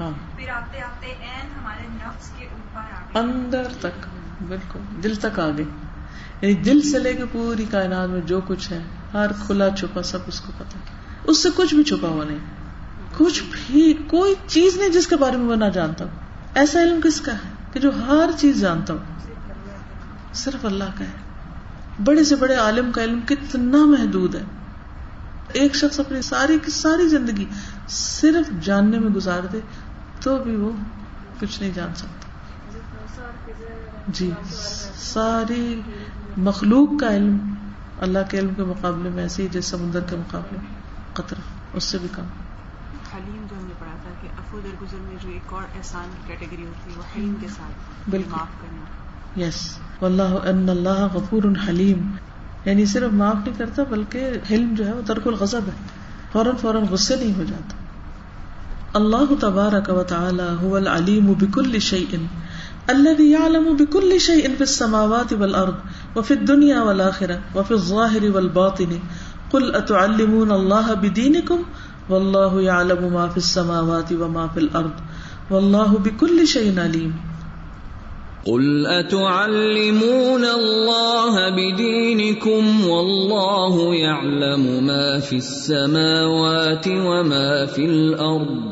[0.00, 0.10] ہاں۔
[3.14, 4.06] اندر تک
[4.48, 5.64] بالکل دل تک آ گئے۔
[6.40, 8.82] یعنی دل سے لے کے پوری کائنات میں جو کچھ ہے
[9.14, 10.78] ہر کھلا چھپا سب اس کو پتا
[11.24, 12.38] اس سے کچھ بھی چھپا ہوا نہیں۔
[13.16, 16.04] کچھ بھی کوئی چیز نہیں جس کے بارے میں وہ نہ جانتا
[16.54, 19.30] ایسا علم کس کا ہے؟ کہ جو ہر چیز جانتا ہوں،
[20.34, 24.42] صرف اللہ کا ہے۔ بڑے سے بڑے عالم کا علم کتنا محدود ہے۔
[25.52, 27.44] ایک شخص اپنی ساری کی ساری زندگی
[27.88, 29.60] صرف جاننے میں گزار دے
[30.20, 30.70] تو بھی وہ
[31.40, 32.28] کچھ نہیں جان سکتا۔
[34.08, 34.30] جی
[34.94, 35.80] ساری
[36.36, 37.54] مخلوق کا علم
[38.00, 40.58] اللہ کے علم کے مقابلے میں ایسے ہی، جیسے سمندر کے مقابلے
[41.12, 41.36] قطر
[41.72, 42.24] اس سے بھی کم
[43.14, 43.74] حلیم جو ہم نے
[44.54, 47.46] کہ افو درگزر میں جو ایک اور احسان کی کیٹیگری ہوتی ہے وہ حلیم کے
[47.48, 52.10] ساتھ بالکل۔ معاف کرنا۔ یس واللہ ان اللہ غفور حلیم۔
[52.64, 55.88] یعنی صرف معاف نہیں کرتا بلکہ حلم جو ہے وہ ترک الغضب ہے۔
[56.32, 57.76] فوراً فوراً غصے نہیں ہو جاتا۔
[58.92, 62.16] اللہ تبارک و تعالی هو العلیم بكل شيء
[62.86, 65.74] الذي يعلم بكل شيء في السماوات والارض
[66.16, 68.96] وفي الدنيا والاخره وفي الظاهر والباطن۔
[69.50, 71.62] قل اتعلمون الله بدينكم
[72.10, 74.90] والله يعلم ما في السماوات وما في الارض
[75.50, 77.14] والله بكل شيء عليم
[78.46, 88.62] قل اتعلمون الله بدينكم والله يعلم ما في السماوات وما في الارض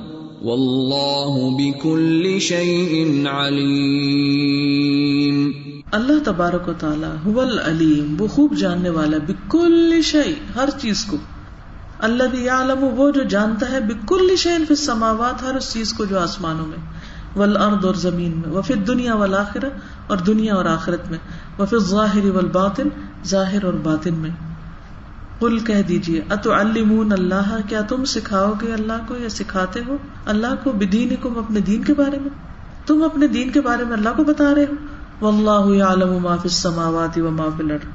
[0.42, 5.52] والله بكل شيء عليم
[5.90, 11.16] اللہ تبارک و تعالی هو العلیم وہ خوب جاننے والا بکل شيء ہر چیز کو۔
[12.02, 16.18] اللہ یعلم، وہ جو جانتا ہے بکل شيء فی السماوات، ہر اس چیز کو جو
[16.20, 16.78] آسمانوں میں
[17.36, 19.68] والارض اور زمین میں وفی دنیا والآخرہ
[20.06, 21.18] اور دنیا اور آخرت میں
[21.58, 22.88] وفی الظاہر والباطن،
[23.26, 24.30] ظاہر اور باطن میں۔
[25.38, 29.96] قل کہہ دیجیے اتعلمون اللہ کیا تم سکھاؤ گے اللہ کو یا سکھاتے ہو؟
[30.26, 32.30] اللہ کو بدینکم اپنے دین کے بارے میں۔
[32.86, 34.74] تم اپنے دین کے بارے میں اللہ کو بتا رہے ہو۔
[35.20, 37.86] واللہ یعلم ما فی السماوات و ما فی الارض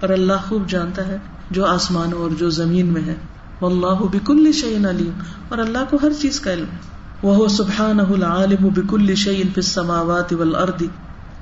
[0.00, 1.16] اور اللہ خوب جانتا ہے
[1.50, 3.14] جو آسمانوں اور جو زمین میں ہے۔
[3.60, 5.12] واللہ بکل شیء علیم۔
[5.48, 6.86] اور اللہ کو ہر چیز کا علم۔ ہے
[7.22, 10.82] وہ سبحان العالم بكل شيء في السماوات والارض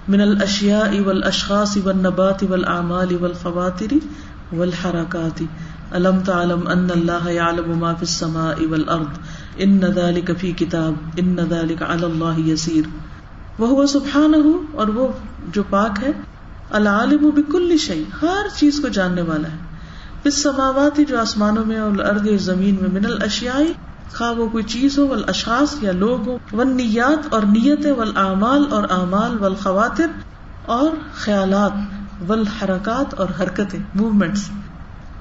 [0.09, 3.95] من الاشياء والاشخاص والنبات والاعمال والخواطر
[4.57, 5.43] والحركات
[5.91, 9.19] الم تعلم ان الله يعلم ما في السماء والارض۔
[9.57, 12.83] ان ذلك في كتاب ان ذلك على الله يسير
[13.59, 14.37] وہ سبحانہ
[14.73, 15.09] اور وہ
[15.49, 16.13] جو پاک ہے،
[16.71, 19.64] العالم بكل شيء ہر چیز کو جاننے والا ہے۔
[20.25, 23.73] اس سماواتی جو آسمانوں میں اور ارد زمین میں من الاشیائی،
[24.13, 28.85] خواہ وہ کوئی چیز ہو اشخاص یا لوگ ہو ون نیات اور نیت اعمال اور
[28.91, 30.11] اعمال ول خواتر
[30.75, 31.73] اور خیالات
[32.29, 34.49] ول حرکات اور حرکتیں موومینٹس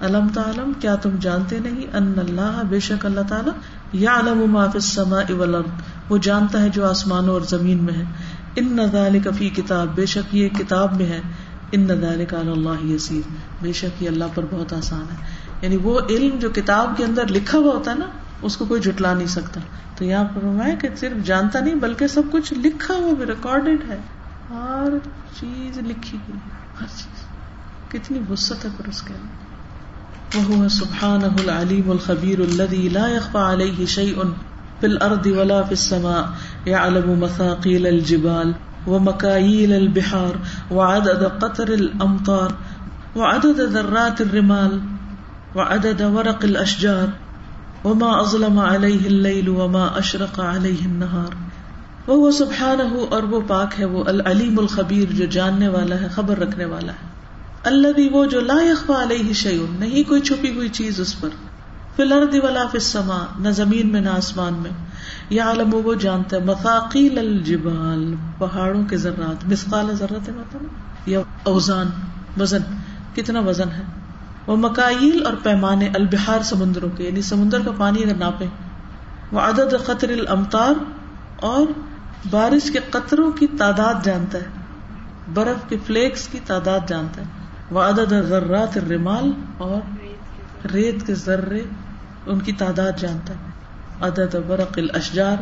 [0.01, 3.53] علم تعلم، کیا تم جانتے نہیں؟ ان اللہ، بے شک اللہ تعالیٰ
[3.93, 5.81] یا علم ما فی السماء والارض.
[6.09, 8.03] وہ جانتا ہے جو آسمانوں اور زمین میں ہے.
[8.55, 11.21] ان نظال کفی کتاب، بے شک یہ کتاب میں ہے.
[11.73, 13.29] ان نظال کا اللہ یسیر۔
[13.61, 15.15] بے شک یہ اللہ پر بہت آسان ہے۔
[15.61, 18.05] یعنی وہ علم جو کتاب کے اندر لکھا ہوا ہوتا ہے نا،
[18.41, 19.61] اس کو کوئی جٹلا نہیں سکتا۔
[19.97, 23.97] تو یہاں پر کہ صرف جانتا نہیں، بلکہ سب کچھ لکھا ہوا بھی ریکارڈیڈ ہے۔
[24.49, 24.89] ہر
[25.39, 26.39] چیز لکھی ہوئی
[26.81, 27.25] ہر چیز۔
[27.91, 29.43] کتنی وسط ہے پر اس کے اندر۔
[30.49, 34.15] وہ سبحان العلیم الخبیر الذي لا يخفى عليه شيء
[34.79, 36.21] في الارض ولا في السماء
[36.67, 38.51] يعلم مثاقيل الجبال۔
[38.87, 40.33] ومكاييل البحار
[40.73, 42.49] وعدد قطر الامطار
[43.15, 44.79] وعدد ذرات الرمال
[45.55, 47.07] وعدد ورق الاشجار
[47.87, 51.53] وما اظلم عليه الليل وما اشرق عليه النهار
[52.07, 56.65] وہ سبحانہ اور وہ پاک ہے، وہ العلیم الخبیر جو جاننے والا ہے، خبر رکھنے
[56.65, 57.07] والا ہے۔
[57.63, 61.29] اللہ بھی وہ جو لا يخفى علیہ شیون نہیں کوئی چھپی ہوئی چیز اس پر۔
[61.95, 64.71] فی الارض ولا فی السماء، نہ زمین میں نہ آسمان میں۔
[65.29, 70.63] یا عالم وہ جانتا ہے مثاقیل الجبال، پہاڑوں کے ذرات مسقال ذرات مطلب۔
[71.05, 71.87] یا اوزان،
[72.39, 72.61] وزن،
[73.15, 73.83] کتنا وزن ہے۔
[74.47, 78.45] وہ مکائل اور پیمانے البہار سمندروں کے یعنی سمندر کا پانی اگر ناپے
[79.31, 80.73] وہ عدد قطر الامتار
[81.35, 81.65] اور
[82.29, 84.45] بارش کے قطروں کی تعداد جانتا ہے۔
[85.33, 87.25] برف کے فلیکس کی تعداد جانتا ہے۔
[87.71, 89.81] وہ عدد ذرات الرمال اور
[90.67, 91.63] ریت کے ذرے۔
[92.25, 93.63] ان کی تعداد جانتا ہے۔
[94.01, 95.37] عدد برق الاشجار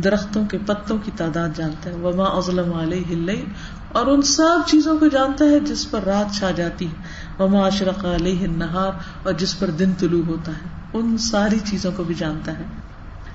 [0.00, 3.44] درختوں کے پتوں کی تعداد جانتا ہے۔ وما ازلم علیہ
[3.92, 6.94] اور ان سب چیزوں کو جانتا ہے جس پر رات چھا جاتی ہے۔
[7.42, 8.90] وما اشرق علیہ النہار
[9.22, 12.64] اور جس پر دن طلوع ہوتا ہے۔ ان ساری چیزوں کو بھی جانتا ہے۔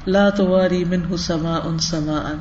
[0.07, 2.33] لا تواری منہ سما ان سما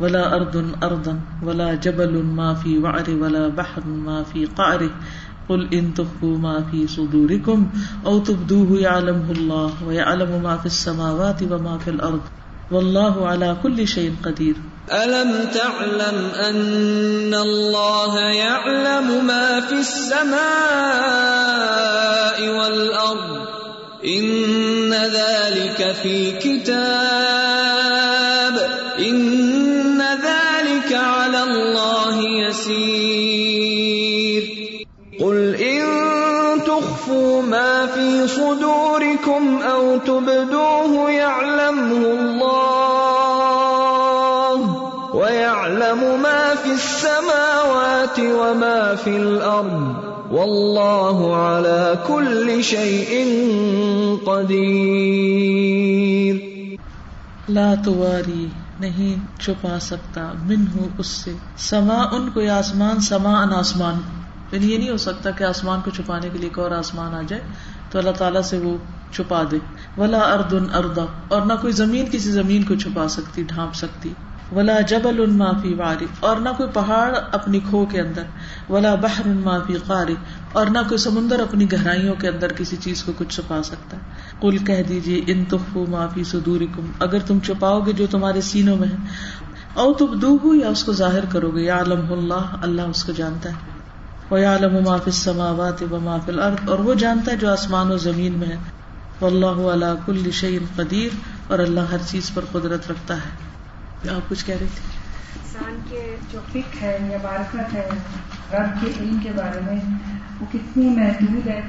[0.00, 4.82] ولا ارد اردن ولا جبل ما فی وعر ولا بحر ما فی قعر۔
[5.52, 7.68] قل ان تخفوا ما في صدوركم
[8.06, 12.20] او تبدوه يعلمه الله ويعلم ما في السماوات وما في الارض
[12.70, 14.56] والله على كل شيء قدير
[14.92, 20.38] ألم تعلم أن الله يعلم ما في السماء
[22.48, 23.46] والأرض
[24.04, 27.31] إن ذلك في كتاب
[39.92, 42.92] صدوركم تبدوه يعلمه الله
[45.14, 49.94] ويعلم ما في السماوات وما في الأرض
[50.32, 53.24] والله على كل شيء
[54.24, 55.32] قدير
[57.48, 58.46] لا تواری
[58.80, 63.94] نہیں چھپا سکتا من ہوں اس سے۔ سما ان کو آسمان، سما ان آسمان۔
[64.52, 67.20] یعنی یہ نہیں ہو سکتا کہ آسمان کو چھپانے کے لیے ایک اور آسمان آ
[67.28, 67.42] جائے،
[67.90, 68.76] تو اللہ تعالیٰ سے وہ
[69.12, 69.58] چھپا دے۔
[69.96, 74.12] ولا ارد ان اردا اور نہ کوئی زمین کسی زمین کو چھپا سکتی، ڈھانپ سکتی۔
[74.52, 78.22] ولا جبل ان معافی واری، اور نہ کوئی پہاڑ اپنی کھو کے اندر۔
[78.68, 80.14] ولا بحر ان معافی قاری،
[80.52, 84.02] اور نہ کوئی سمندر اپنی گہرائیوں کے اندر کسی چیز کو کچھ چھپا سکتا۔ ہے
[84.40, 88.76] کل کہہ دیجیے ان تخو معافی سدوری کم اگر تم چھپاؤ گے جو تمہارے سینوں
[88.76, 88.96] میں ہے۔
[89.74, 93.04] او تم دو ہو یا اس کو ظاہر کرو گے۔ یا علم اللہ اللہ اس
[93.04, 93.54] کو جانتا ہے۔
[94.30, 96.32] وہ یا علم معافی سماوات و معافی
[96.66, 98.56] اور وہ جانتا ہے جو آسمان و زمین میں ہے۔
[99.24, 101.16] اللہ علیہ کل شعین قدیر
[101.46, 104.88] اور اللہ ہر چیز پر قدرت رکھتا ہے۔ آپ کچھ کہہ رہی تھی
[105.36, 107.88] انسان کے جو فک ہے یا معرفت ہے،
[108.52, 109.80] رب کے علم کے بارے میں،
[110.40, 111.60] وہ کتنی محدود ہے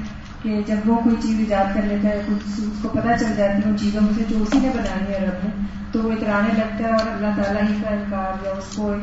[0.42, 3.70] کہ جب وہ کوئی چیز ایجاد کر لیتا ہے اس کو پتہ چل جاتی ہے
[3.70, 6.84] ان چیزوں میں سے جو اسی نے بنانی ہے رب نے، تو وہ اترانے لگتا
[6.84, 8.94] ہے اور اللہ تعالیٰ ہی کا انکار یا اس کو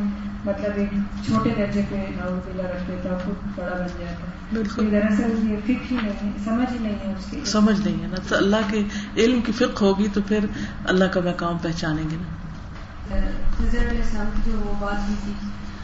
[0.46, 0.90] مطلب ایک
[1.26, 5.58] چھوٹے درجے پہ ناؤ رکھ دیتا ہے خود بڑا بن جاتا ہے۔ بالکل۔ دراصل یہ
[5.58, 8.36] فک ہی نہیں ہے سمجھ ہی نہیں ہے اس کی۔ سمجھ نہیں ہے نا۔ تو
[8.36, 8.84] اللہ کے
[9.18, 10.46] علم کی فک ہوگی تو پھر
[10.86, 12.30] اللہ کا مقام پہچانیں گے نا۔
[13.10, 15.34] علیہ السلام کی جو وہ بات ہوئی تھی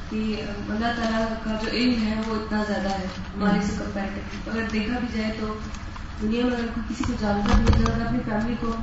[0.10, 3.05] کہ اللہ تعالیٰ کا جو علم ہے وہ اتنا زیادہ ہے
[3.36, 5.53] ہمارے سے کمپیریٹو اگر دیکھا بھی جائے تو
[6.22, 8.76] دنیا میں اگر کسی کو جانتا بھی اگر اپنی فیملی کو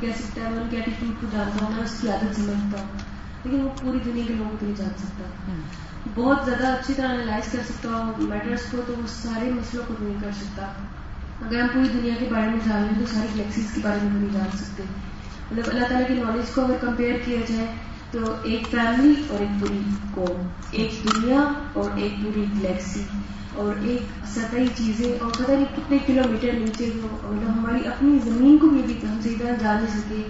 [0.00, 3.17] کہہ سکتا ہے ان کے ایٹیٹیوڈ کو جانتا اس کی عادت سمجھتا ہوں۔
[3.48, 5.52] لیکن وہ پوری دنیا کے لوگوں کو نہیں جان سکتا۔
[6.14, 9.94] بہت زیادہ اچھی طرح انالائز کر سکتا ہوں میٹرس کو تو وہ سارے مسئلوں کو
[10.00, 10.66] نہیں کر سکتا۔
[11.46, 14.10] اگر ہم پوری دنیا کے بارے میں جان لیں تو ساری گلیکسیز کے بارے میں
[14.10, 14.82] بھی نہیں جان سکتے۔
[15.50, 17.66] مطلب اللہ تعالیٰ کی نالج کو اگر کمپیئر کیا جائے
[18.10, 19.78] تو ایک فیملی اور ایک پوری
[20.14, 21.40] قوم ایک دنیا
[21.72, 23.02] اور ایک پوری گلیکسی
[23.54, 28.18] اور ایک سطحی چیزیں اور پتہ نہیں کتنے کلو میٹر نیچے جو مطلب ہماری اپنی
[28.24, 30.22] زمین کو بھی بھی ہم صحیح طرح جان نہیں سکے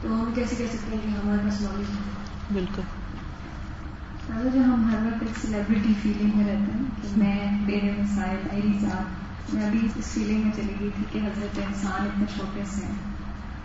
[0.00, 2.82] تو ہم کیسے کہہ سکتے ہیں کہ ہمارے پاس نالج ہے؟ بالکل۔
[4.54, 8.78] جو ہم ہر وقت ایک سیلیبریٹی فیلنگ میں رہتے ہیں کہ میں میرے مسائل میری
[8.80, 12.86] ذات میں ابھی اس فیلنگ میں چلی گئی تھی کہ حضرت انسان اتنے چھوٹے سے
[12.86, 12.94] ہیں۔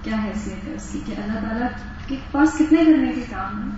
[0.04, 1.68] کیا حیثیت ہے اس کی؟ کہ اللہ تعالیٰ
[2.08, 3.78] کے پاس کتنے کرنے کے کام ہیں؟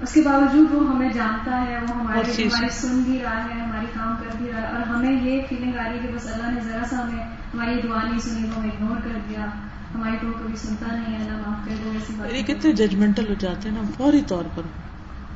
[0.00, 3.86] اس کے باوجود وہ ہمیں جانتا ہے وہ ہمارے ہماری سن بھی رہا ہے ہماری
[3.94, 6.50] کام کر بھی رہا ہے اور ہمیں یہ فیلنگ آ رہی ہے کہ بس اللہ
[6.50, 9.46] نے ذرا سا ہمیں ہماری دعا نہیں سنی وہ ہمیں اگنور کر دیا۔
[9.94, 13.68] ہماری ٹو کبھی سنتا نہیں ہے اللہ معاف کر ایسی یہ کتنے ججمنٹل ہو جاتے
[13.68, 14.62] ہیں نا فوری طور پر۔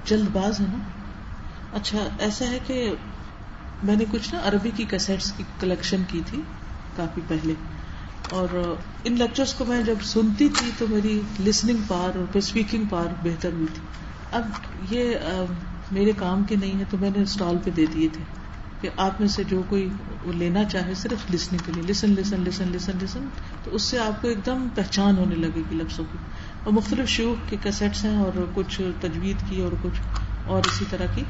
[0.04, 0.78] جلد باز ہے نا۔
[1.72, 2.94] اچھا ایسا ہے کہ
[3.82, 6.42] میں نے کچھ نا عربی کی کیسٹس کی کلیکشن کی تھی
[6.96, 7.54] کافی پہلے۔
[8.30, 12.84] اور ان لیکچرس کو میں جب سنتی تھی تو میری لسننگ پار اور پھر اسپیکنگ
[12.90, 13.82] پار بہتر ہوئی تھی۔
[14.32, 14.50] اب
[14.90, 15.14] یہ
[15.92, 18.22] میرے کام کے نہیں ہے تو میں نے اسٹال پہ دے دیے تھے۔
[18.80, 19.88] کہ آپ میں سے جو کوئی
[20.24, 21.82] وہ لینا چاہے صرف لسننگ کے لیے.
[21.82, 23.28] لسن لسن لسن لسن لسن
[23.64, 26.18] تو اس سے آپ کو ایک دم پہچان ہونے لگے گی لفظوں کی.
[26.64, 30.00] اور مختلف شیوخ کے کیسٹس ہیں اور کچھ تجوید کی اور کچھ
[30.46, 31.24] اور اسی طرح کی.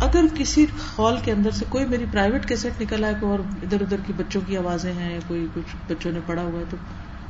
[0.00, 0.64] اگر کسی
[0.98, 4.40] ہال کے اندر سے کوئی میری پرائیویٹ کیسٹ نکل آئے اور ادھر ادھر کی بچوں
[4.46, 6.76] کی آوازیں ہیں یا کوئی کچھ بچوں نے پڑھا ہوا ہے تو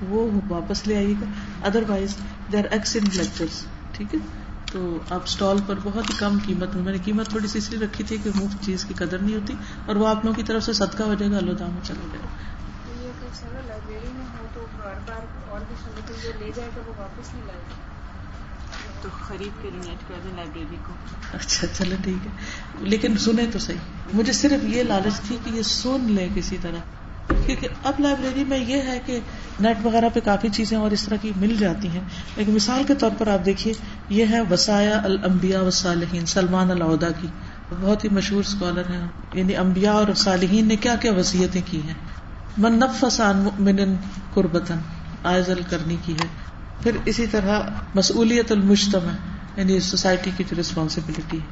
[0.08, 1.26] وہ واپس لے آئیے گا.
[1.88, 2.16] Otherwise
[2.52, 4.18] they are excellent lectures ٹھیک ہے؟
[4.72, 7.70] تو آپ اسٹال پر بہت ہی کم قیمت میں میں نے قیمت تھوڑی سی اس
[7.70, 9.54] لیے رکھی تھی کہ مفت چیز کی قدر نہیں ہوتی
[9.86, 12.22] اور وہ آپ لوگوں کی طرف سے صدقہ ہو جائے گا اللہ چلا جائے
[13.68, 17.46] لائبریری میں ہو تو بار بار اور بھی جو لے جائے گا وہ واپس نہیں
[17.46, 17.88] لائے۔ گا
[19.02, 20.92] تو خرید کے ریلیٹ کر دیں لائبریری کو۔
[21.32, 22.32] اچھا چلو ٹھیک ہے۔
[22.80, 23.78] لیکن سنیں تو صحیح
[24.14, 26.78] مجھے صرف یہ لالچ تھی کہ یہ سن لیں کسی طرح۔
[27.28, 29.20] کیونکہ اب لائبریری میں یہ ہے کہ
[29.60, 32.00] نیٹ وغیرہ پہ کافی چیزیں اور اس طرح کی مل جاتی ہیں۔
[32.36, 33.74] لیکن مثال کے طور پر آپ دیکھیے،
[34.08, 37.26] یہ ہے وسایا المبیا و سلمان العدا کی۔
[37.80, 41.94] بہت ہی مشہور اسکالر ہیں۔ یعنی امبیا اور صالحین نے کیا کیا وسیعتیں کی ہیں۔
[42.58, 43.76] من نفسان من
[44.34, 44.76] قربتن
[45.24, 46.26] آئزل کرنی کی ہے۔
[46.82, 47.60] پھر اسی طرح
[47.94, 49.12] مسئولیت المجتمع
[49.56, 51.46] یعنی سوسائٹی کی جو ریسپانسبلٹی ہے۔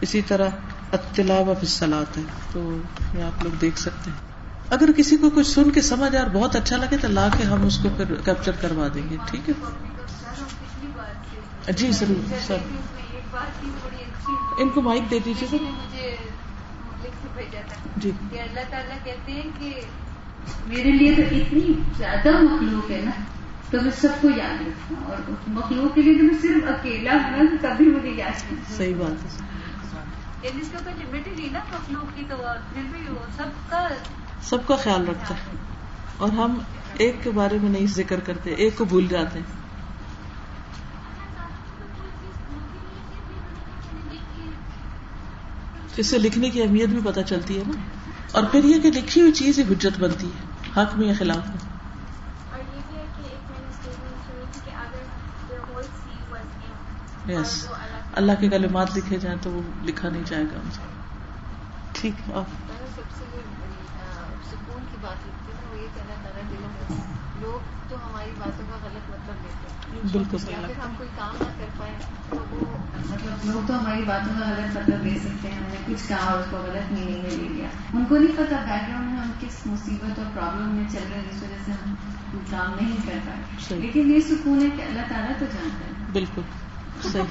[0.00, 0.48] اسی طرح
[0.92, 2.22] اطلاع و فصلات ہے۔
[2.52, 2.76] تو
[3.18, 4.33] یہ آپ لوگ دیکھ سکتے ہیں۔
[4.74, 7.66] اگر کسی کو کچھ سن کے سمجھ اور بہت اچھا لگے تو لا کے ہم
[7.66, 12.56] اس کو پھر کیپچر کروا دیں گے ٹھیک ہے؟ جی ضرور سر۔
[14.58, 15.56] ان کو مائک دے دیجیے سر۔
[17.96, 19.80] جی۔ اللہ تعالیٰ کہتے ہیں کہ
[20.66, 23.10] میرے لیے تو اتنی زیادہ مخلوق ہے نا
[23.70, 25.16] تو میں سب کو یاد رکھوں اور
[25.48, 29.46] مخلوق کے لیے تو میں صرف اکیلا ہوں کبھی مجھے یاد نہیں صحیح بات ہے
[30.42, 32.36] یعنی اس کا کوئی لمٹ ہی نہیں نا مخلوق کی تو
[32.72, 33.88] پھر بھی وہ سب کا
[34.42, 35.56] سب کا خیال رکھتا ہے۔
[36.16, 36.58] اور ہم
[36.94, 39.64] ایک کے بارے میں نہیں ذکر کرتے ایک کو بھول جاتے ہیں۔
[45.96, 47.80] اس سے لکھنے کی اہمیت بھی پتہ چلتی ہے نا۔
[48.32, 51.48] اور پھر یہ کہ لکھی ہوئی چیز ہی حجت بنتی ہے حق میں یا خلاف
[51.48, 51.74] میں۔
[57.28, 57.66] یس
[58.12, 60.60] اللہ کے کلمات لکھے جائیں تو وہ لکھا نہیں جائے گا
[61.92, 62.44] ٹھیک ہے آپ
[64.50, 67.04] سکون کی بات لکھتے ہیں وہ یہ کہنا چاہ رہا دلوں میں
[67.40, 71.36] لوگ تو ہماری باتوں کا غلط مطلب لیتے ہیں بالکل یا پھر ہم کوئی کام
[71.40, 71.92] نہ کر پائے
[72.30, 72.76] تو وہ
[73.12, 76.32] مطلب لوگ تو ہماری باتوں کا غلط مطلب لے سکتے ہیں ہم نے کچھ کہا
[76.32, 79.32] اس کو غلط میننگ میں لے لیا۔ ان کو نہیں پتا بیک گراؤنڈ میں ہم
[79.40, 81.94] کس مصیبت اور پرابلم میں چل رہے ہیں جس وجہ سے ہم
[82.50, 86.42] کام نہیں کر پائے۔ لیکن یہ سکون ہے کہ اللہ تعالیٰ تو جانتا ہے۔ بالکل۔
[87.12, 87.22] صحیح۔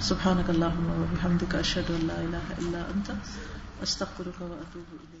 [0.00, 3.10] سبحانك اللهم وبحمدك اشهد ان لا اله الا انت
[3.82, 5.17] استغفرك واتوب اليك